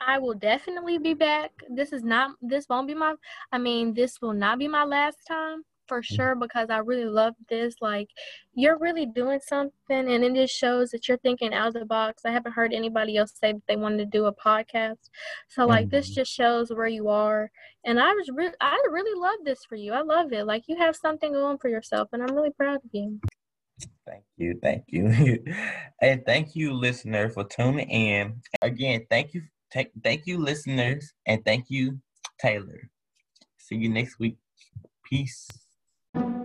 I 0.00 0.18
will 0.18 0.34
definitely 0.34 0.98
be 0.98 1.14
back. 1.14 1.52
This 1.68 1.92
is 1.92 2.02
not 2.02 2.32
this 2.40 2.66
won't 2.68 2.88
be 2.88 2.94
my 2.94 3.14
I 3.52 3.58
mean, 3.58 3.94
this 3.94 4.20
will 4.20 4.32
not 4.32 4.58
be 4.58 4.68
my 4.68 4.84
last 4.84 5.18
time 5.28 5.62
for 5.90 6.02
sure 6.04 6.36
because 6.36 6.70
I 6.70 6.78
really 6.78 7.04
love 7.04 7.34
this. 7.48 7.74
Like 7.80 8.08
you're 8.54 8.78
really 8.78 9.06
doing 9.06 9.40
something 9.44 9.72
and 10.12 10.24
it 10.24 10.34
just 10.34 10.54
shows 10.54 10.90
that 10.90 11.08
you're 11.08 11.18
thinking 11.18 11.52
out 11.52 11.66
of 11.68 11.74
the 11.74 11.84
box. 11.84 12.22
I 12.24 12.30
haven't 12.30 12.52
heard 12.52 12.72
anybody 12.72 13.16
else 13.16 13.32
say 13.34 13.54
that 13.54 13.62
they 13.66 13.74
wanted 13.74 13.98
to 13.98 14.04
do 14.06 14.26
a 14.26 14.32
podcast. 14.32 15.10
So 15.48 15.66
like 15.66 15.90
this 15.90 16.10
Mhm. 16.10 16.14
just 16.14 16.32
shows 16.32 16.70
where 16.72 16.86
you 16.86 17.08
are. 17.08 17.50
And 17.84 17.98
I 17.98 18.12
was 18.12 18.30
really 18.32 18.54
I 18.60 18.78
really 18.88 19.18
love 19.20 19.40
this 19.44 19.64
for 19.64 19.74
you. 19.74 19.92
I 19.92 20.02
love 20.02 20.32
it. 20.32 20.46
Like 20.46 20.68
you 20.68 20.76
have 20.76 20.94
something 20.94 21.32
going 21.32 21.58
for 21.58 21.68
yourself 21.68 22.08
and 22.12 22.22
I'm 22.22 22.36
really 22.36 22.52
proud 22.52 22.76
of 22.76 22.90
you. 22.92 23.18
Thank 24.06 24.24
you, 24.36 24.58
thank 24.62 24.84
you, 24.88 25.04
and 26.00 26.24
thank 26.24 26.54
you, 26.54 26.72
listener, 26.72 27.30
for 27.30 27.44
tuning 27.44 27.88
in. 27.88 28.40
Again, 28.62 29.06
thank 29.10 29.34
you, 29.34 29.42
thank, 29.72 29.88
thank 30.04 30.26
you, 30.26 30.38
listeners, 30.38 31.12
and 31.26 31.44
thank 31.44 31.66
you, 31.68 31.98
Taylor. 32.38 32.90
See 33.58 33.76
you 33.76 33.88
next 33.88 34.18
week. 34.18 34.36
Peace 35.04 35.48
you 36.14 36.39